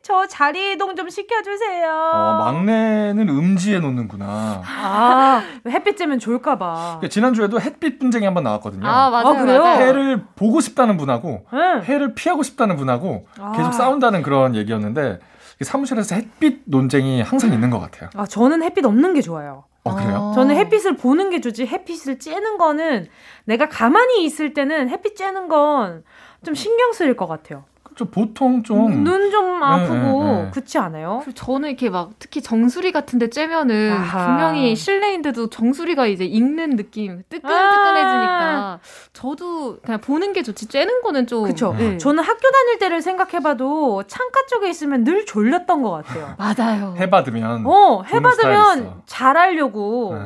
[0.02, 1.88] 저 자리 이동 좀 시켜주세요.
[1.92, 4.64] 어, 막내는 음지에 놓는구나.
[4.66, 6.74] 아, 햇빛 쬐면 좋을까봐.
[6.98, 8.86] 그러니까 지난주에도 햇빛 분쟁이 한번 나왔거든요.
[8.88, 9.28] 아, 맞아요.
[9.28, 9.64] 아, 그래요?
[9.64, 9.86] 맞아요.
[9.86, 11.84] 해를 보고 싶다는 분하고 응.
[11.84, 13.72] 해를 피하고 싶다는 분하고 계속 아.
[13.72, 15.20] 싸운다는 그런 얘기였는데
[15.62, 18.10] 이 사무실에서 햇빛 논쟁이 항상 있는 것 같아요.
[18.16, 19.66] 아, 저는 햇빛 없는 게 좋아요.
[19.90, 20.32] 어 그래요?
[20.36, 23.08] 저는 햇빛을 보는 게 좋지 햇빛을 쬐는 거는
[23.46, 26.04] 내가 가만히 있을 때는 햇빛 쬐는 건
[26.46, 27.66] 좀 신경 쓰일 것 같아요.
[28.00, 30.52] 좀 보통 좀 눈 좀 아프고 네, 네.
[30.52, 31.22] 그렇지 않아요?
[31.36, 34.26] 저는 이렇게 막 특히 정수리 같은데 쬐면은 아하.
[34.28, 38.80] 분명히 실내인데도 정수리가 이제 익는 느낌 뜨끈뜨끈해지니까
[39.12, 41.76] 저도 그냥 보는 게 좋지 쬐는 거는 좀 그쵸.
[41.78, 41.98] 네.
[41.98, 46.36] 저는 학교 다닐 때를 생각해봐도 창가 쪽에 있으면 늘 졸렸던 것 같아요.
[46.40, 46.96] 맞아요.
[46.98, 49.02] 해 받으면 어, 해받으면.
[49.06, 50.16] 잘하려고.
[50.18, 50.26] 네.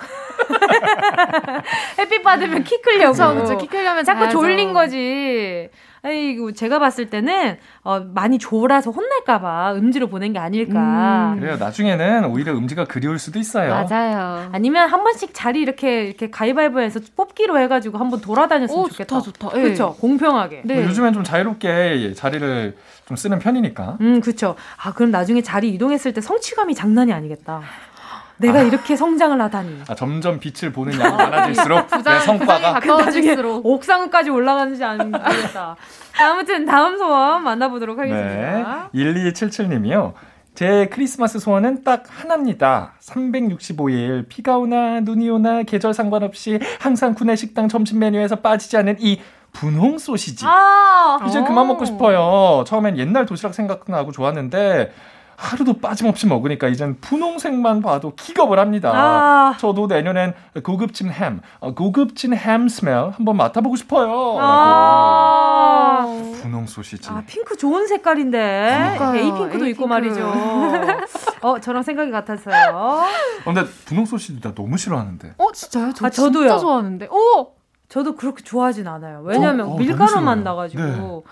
[1.98, 3.12] 햇빛 받으면 키 크려고.
[3.12, 3.58] 그쵸, 그쵸.
[3.58, 4.28] 키 크려면 자꾸.
[4.30, 5.68] 졸린 거지.
[6.02, 11.32] 아이고, 제가 봤을 때는, 어, 많이 졸아서 혼날까봐 음지로 보낸 게 아닐까.
[11.34, 11.40] 음.
[11.40, 11.56] 그래요.
[11.58, 13.70] 나중에는 오히려 음지가 그리울 수도 있어요.
[13.70, 14.48] 맞아요.
[14.52, 19.20] 아니면 한 번씩 자리 이렇게, 이렇게 가위바위보해서 뽑기로 해가지고 한번 돌아다녔으면 오, 좋겠다.
[19.20, 19.58] 좋다, 좋다.
[19.58, 19.62] 예.
[19.62, 19.94] 그쵸.
[20.00, 20.62] 공평하게.
[20.64, 20.84] 네.
[20.84, 22.76] 요즘엔 좀 자유롭게 자리를
[23.06, 23.98] 좀 쓰는 편이니까.
[24.00, 24.54] 음, 그쵸.
[24.82, 27.60] 아, 그럼 나중에 자리 이동했을 때 성취감이 장난이 아니겠다.
[28.40, 29.82] 내가 이렇게 성장을 하다니.
[29.88, 35.76] 아, 점점 빛을 보는 양이 많아질수록 내 부장이 성과가 가까워질수록 옥상까지 올라가는지 안 모르겠다.
[36.20, 38.10] 아무튼 다음 소원 만나보도록 네.
[38.10, 38.90] 하겠습니다.
[38.94, 40.12] 1277님이요.
[40.54, 42.94] 제 크리스마스 소원은 딱 하나입니다.
[43.00, 49.20] 365일 비가 오나 눈이 오나 계절 상관없이 항상 구내식당 점심 메뉴에서 빠지지 않는 이
[49.52, 50.44] 분홍 소시지.
[50.46, 52.64] 아, 이제 그만 먹고 싶어요.
[52.66, 54.92] 처음엔 옛날 도시락 생각나고 좋았는데
[55.40, 58.92] 하루도 빠짐없이 먹으니까 이젠 분홍색만 봐도 기겁을 합니다.
[58.94, 59.56] 아.
[59.58, 64.36] 저도 내년엔 고급진 햄, 어, 고급진 햄 스멜 한번 맡아보고 싶어요.
[64.38, 66.00] 아.
[66.02, 66.32] 라고.
[66.42, 67.08] 분홍 소시지.
[67.08, 68.98] 아, 핑크 좋은 색깔인데.
[69.16, 69.86] 에이핑크도 있고.
[69.86, 70.30] 말이죠.
[71.40, 72.76] 어, 저랑 생각이 같았어요.
[72.76, 73.04] 어,
[73.44, 75.34] 근데 분홍 소시지 나 너무 싫어하는데.
[75.38, 75.92] 어 진짜요?
[75.94, 76.48] 저 아, 저도요.
[76.48, 77.08] 진짜 좋아하는데.
[77.10, 77.54] 오
[77.88, 79.22] 저도 그렇게 좋아하진 않아요.
[79.24, 80.44] 왜냐면 어, 어, 밀가루 너무 맛 싫어요.
[80.44, 80.82] 나가지고.
[80.82, 81.22] 네.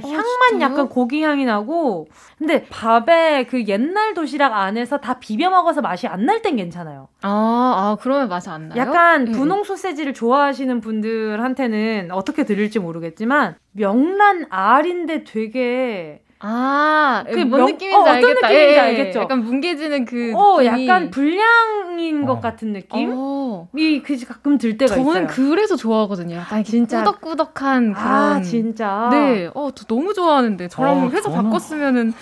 [0.00, 0.70] 그러니까 어, 향만 진짜요?
[0.70, 2.08] 약간 고기 향이 나고.
[2.38, 7.08] 근데 밥에 그 옛날 도시락 안에서 다 비벼 먹어서 맛이 안 날 땐 괜찮아요.
[7.22, 8.78] 아, 아 그러면 맛이 안 나요?
[8.80, 9.32] 약간 네.
[9.32, 18.00] 분홍 소세지를 좋아하시는 분들한테는 어떻게 드릴지 모르겠지만 명란 알인데 되게 아, 그뭔 명- 느낌인지 어,
[18.00, 18.48] 어떤 알겠다.
[18.48, 18.78] 느낌인지 예, 예.
[18.78, 19.20] 알겠죠?
[19.20, 20.86] 약간 뭉개지는 그 어 느낌이.
[20.88, 22.40] 약간 불량인 것 어.
[22.40, 23.10] 같은 느낌?
[23.14, 23.68] 어.
[23.76, 25.26] 이 그 가끔 들 때가 저는 있어요.
[25.28, 26.36] 그래서 좋아하거든요.
[26.36, 26.98] 약간 진짜.
[27.04, 28.06] 꾸덕꾸덕한 그런.
[28.06, 29.08] 아 진짜.
[29.12, 32.12] 네, 어, 저 너무 좋아하는데 저랑 어, 회사 저는- 바꿨으면은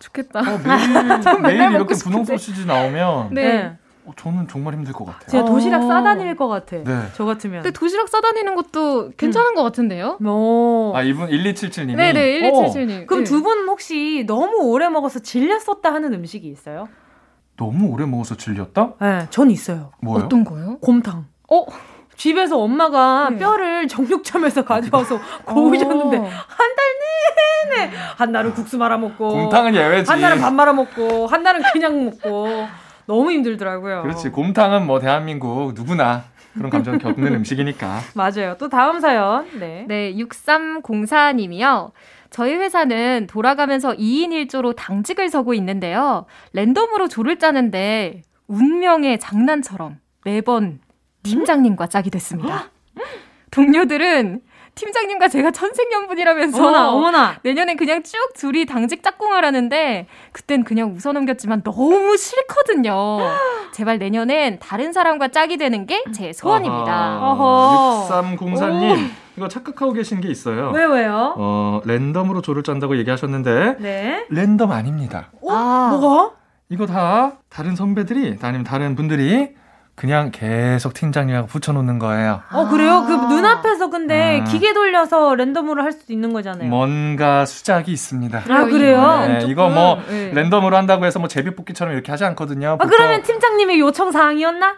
[0.00, 0.40] 좋겠다.
[0.40, 2.24] 어, 매일, 매일 이렇게 분홍.
[2.24, 3.72] 소시지 나오면 네.
[4.04, 5.28] 어, 저는 정말 힘들 것 같아요.
[5.28, 5.86] 제가 도시락 어.
[5.88, 6.76] 싸다닐 것 같아.
[6.76, 7.02] 네.
[7.14, 7.62] 저 같으면.
[7.62, 10.16] 근데 도시락 싸다니는 것도 괜찮은 것 같은데요?
[10.20, 10.96] 뭐.
[10.96, 13.06] 아, 이분 1277님이 네네, 1277님.
[13.06, 13.30] 그럼 네.
[13.30, 16.88] 두분 혹시 너무 오래 먹어서 질렸었다 하는 음식이 있어요?
[17.56, 18.94] 너무 오래 먹어서 질렸다?
[19.00, 19.92] 네, 전 있어요.
[20.00, 20.24] 뭐요?
[20.24, 20.78] 어떤 거요?
[20.80, 21.26] 곰탕.
[21.50, 21.66] 어?
[22.16, 23.38] 집에서 엄마가 네.
[23.38, 26.22] 뼈를 정육점에서 가져와서 구우셨는데 어.
[26.22, 26.84] 한달
[27.70, 30.10] 내내 한 날은 국수 말아 먹고 곰탕은 예외지.
[30.10, 32.66] 한 날은 밥 말아 먹고 한 날은 그냥 먹고
[33.12, 34.02] 너무 힘들더라고요.
[34.02, 34.30] 그렇지.
[34.30, 38.00] 곰탕은 뭐 대한민국 누구나 그런 감정을 겪는 음식이니까.
[38.14, 38.56] 맞아요.
[38.58, 39.46] 또 다음 사연.
[39.60, 39.84] 네.
[39.86, 41.90] 네, 6304님이요.
[42.30, 46.24] 저희 회사는 돌아가면서 2인 1조로 당직을 서고 있는데요.
[46.54, 50.80] 랜덤으로 조를 짜는데 운명의 장난처럼 매번
[51.22, 52.70] 팀장님과 짝이 됐습니다.
[53.52, 54.40] 동료들은
[54.74, 57.36] 팀장님과 제가 천생연분이라면서 어머나 어머나.
[57.42, 63.18] 내년엔 그냥 쭉 둘이 당직 짝꿍하라는데 그땐 그냥 웃어넘겼지만 너무 싫거든요.
[63.74, 67.18] 제발 내년엔 다른 사람과 짝이 되는 게 제 소원입니다.
[67.20, 68.08] 어허.
[68.08, 70.70] 6304님 이거 착각하고 계신 게 있어요.
[70.74, 71.34] 왜 왜요?
[71.36, 74.26] 어, 랜덤으로 조를 짠다고 얘기하셨는데 네.
[74.30, 75.30] 랜덤 아닙니다.
[75.42, 75.50] 어?
[75.52, 75.88] 아.
[75.98, 76.32] 뭐가?
[76.70, 79.50] 이거 다 다른 선배들이 아니면 다른 분들이
[79.94, 82.42] 그냥 계속 팀장님하고 붙여놓는 거예요.
[82.50, 83.04] 어, 그래요?
[83.06, 84.44] 그 눈앞에서 근데 아.
[84.44, 86.68] 기계 돌려서 랜덤으로 할 수도 있는 거잖아요.
[86.68, 88.42] 뭔가 수작이 있습니다.
[88.48, 89.24] 아, 그래요?
[89.26, 90.32] 네, 조금, 이거 뭐 네.
[90.32, 92.78] 랜덤으로 한다고 해서 뭐 제비뽑기처럼 이렇게 하지 않거든요.
[92.80, 94.76] 아, 그러면 팀장님의 요청 사항이었나?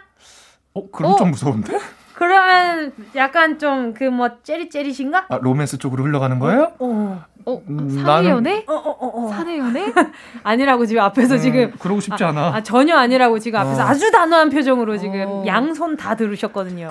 [0.73, 1.79] 어, 그럼 좀 무서운데?
[2.15, 5.25] 그러면 약간 좀 그 뭐 째리째리신가?
[5.29, 6.71] 아, 로맨스 쪽으로 흘러가는 거예요?
[6.79, 7.23] 어.
[7.47, 8.63] 어, 음, 사내 연애?
[8.67, 9.27] 어, 어, 어, 어.
[9.29, 9.85] 사내 연애?
[10.43, 12.55] 아니라고 지금 앞에서 음, 지금 그러고 싶지 않아.
[12.55, 13.85] 아, 전혀 아니라고 지금 앞에서 어.
[13.85, 15.43] 아주 단호한 표정으로 지금 어.
[15.45, 16.89] 양손 다 들으셨거든요.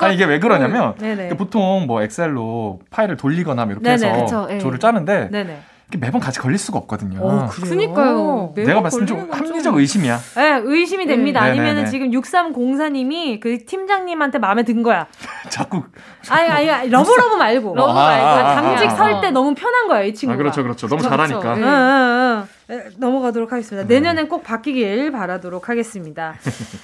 [0.00, 1.30] 아, 이게 왜 그러냐면 네네.
[1.36, 4.58] 보통 뭐 엑셀로 파일을 돌리거나 뭐 이렇게 네네, 해서 그쵸, 예.
[4.58, 5.58] 조를 짜는데 네네.
[5.88, 7.20] 이게 매번 같이 걸릴 수가 없거든요.
[7.22, 8.52] 어, 그러니까요.
[8.56, 10.18] 내가 봤을 때 좀 합리적 의심이야.
[10.34, 11.42] 네, 의심이 됩니다.
[11.44, 11.50] 네.
[11.50, 11.90] 아니면은 네네네.
[11.90, 15.06] 지금 6304님이 그 팀장님한테 마음에 든 거야.
[15.48, 15.84] 자꾸
[16.28, 17.76] 아니, 아니, 아니, love love 말고.
[17.76, 18.26] love 말고.
[18.26, 19.20] 아, 당직 아, 설 아.
[19.20, 20.34] 때 너무 편한 거야, 이 친구가.
[20.34, 20.88] 아, 그렇죠, 그렇죠.
[20.88, 21.54] 너무 잘하니까.
[21.54, 22.48] 응, 응, 응.
[22.68, 23.86] 네, 넘어가도록 하겠습니다.
[23.86, 26.34] 내년엔 꼭 바뀌길 바라도록 하겠습니다.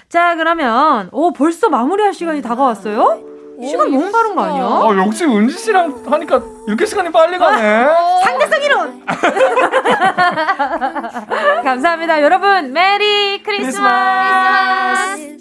[0.09, 3.32] 자, 그러면, 오, 벌써 마무리할 시간이 다가왔어요?
[3.68, 4.64] 시간 너무 빠른 거 아니야?
[4.64, 7.86] 어, 역시 은지 씨랑 하니까 이렇게 시간이 빨리 가네.
[8.24, 9.04] 상대성 이론!
[11.64, 12.22] 감사합니다.
[12.22, 15.32] 여러분, Merry Christmas!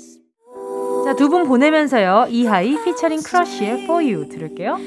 [1.05, 2.25] 자, 두 분 보내면서요.
[2.29, 4.77] 이하이 피처링 크러쉬의 For You 들을게요.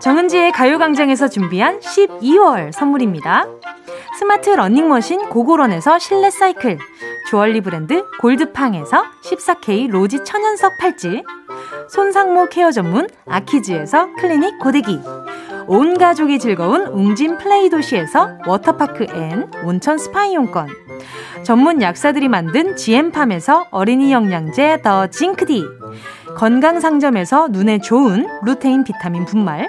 [0.00, 3.46] 정은지의 가요광장에서 준비한 12월 선물입니다.
[4.18, 6.76] 스마트 러닝머신 고고런에서 실내 사이클,
[7.30, 11.22] 주얼리 브랜드 골드팡에서 14K 로지 천연석 팔찌,
[11.88, 14.98] 손상모 케어 전문 아키즈에서 클리닉 고데기,
[15.68, 20.66] 온 가족이 즐거운 웅진 플레이 도시에서 워터파크 and 온천 스파 이용권,
[21.44, 25.64] 전문 약사들이 만든 GM팜에서 어린이 영양제 더 징크디,
[26.36, 29.68] 건강상점에서 눈에 좋은 루테인 비타민 분말,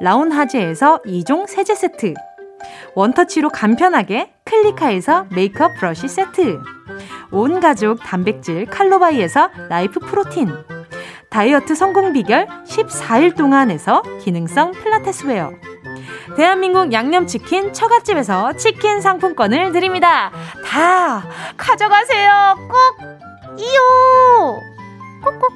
[0.00, 2.14] 라온하제에서 2종 세제 세트,
[2.94, 6.60] 원터치로 간편하게 클리카에서 메이크업 브러쉬 세트,
[7.30, 10.48] 온 가족 단백질 칼로바이에서 라이프 프로틴,
[11.30, 15.52] 다이어트 성공 비결 14일 동안에서 기능성 필라테스 웨어,
[16.36, 20.30] 대한민국 양념치킨 처갓집에서 치킨 상품권을 드립니다.
[20.64, 21.24] 다
[21.56, 22.56] 가져가세요.
[22.68, 22.78] 꼭
[23.58, 24.60] 이요.
[25.22, 25.52] 꼭꼭.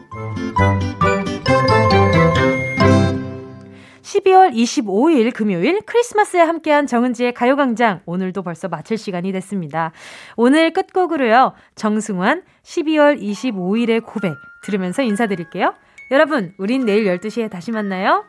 [4.15, 9.93] 12월 25일 금요일 크리스마스에 함께한 정은지의 가요광장 오늘도 벌써 마칠 시간이 됐습니다.
[10.37, 11.55] 오늘 끝곡으로요.
[11.75, 15.75] 정승환 12월 25일의 고백 들으면서 인사드릴게요.
[16.11, 18.25] 여러분, 우린 내일 12시에 다시 만나요.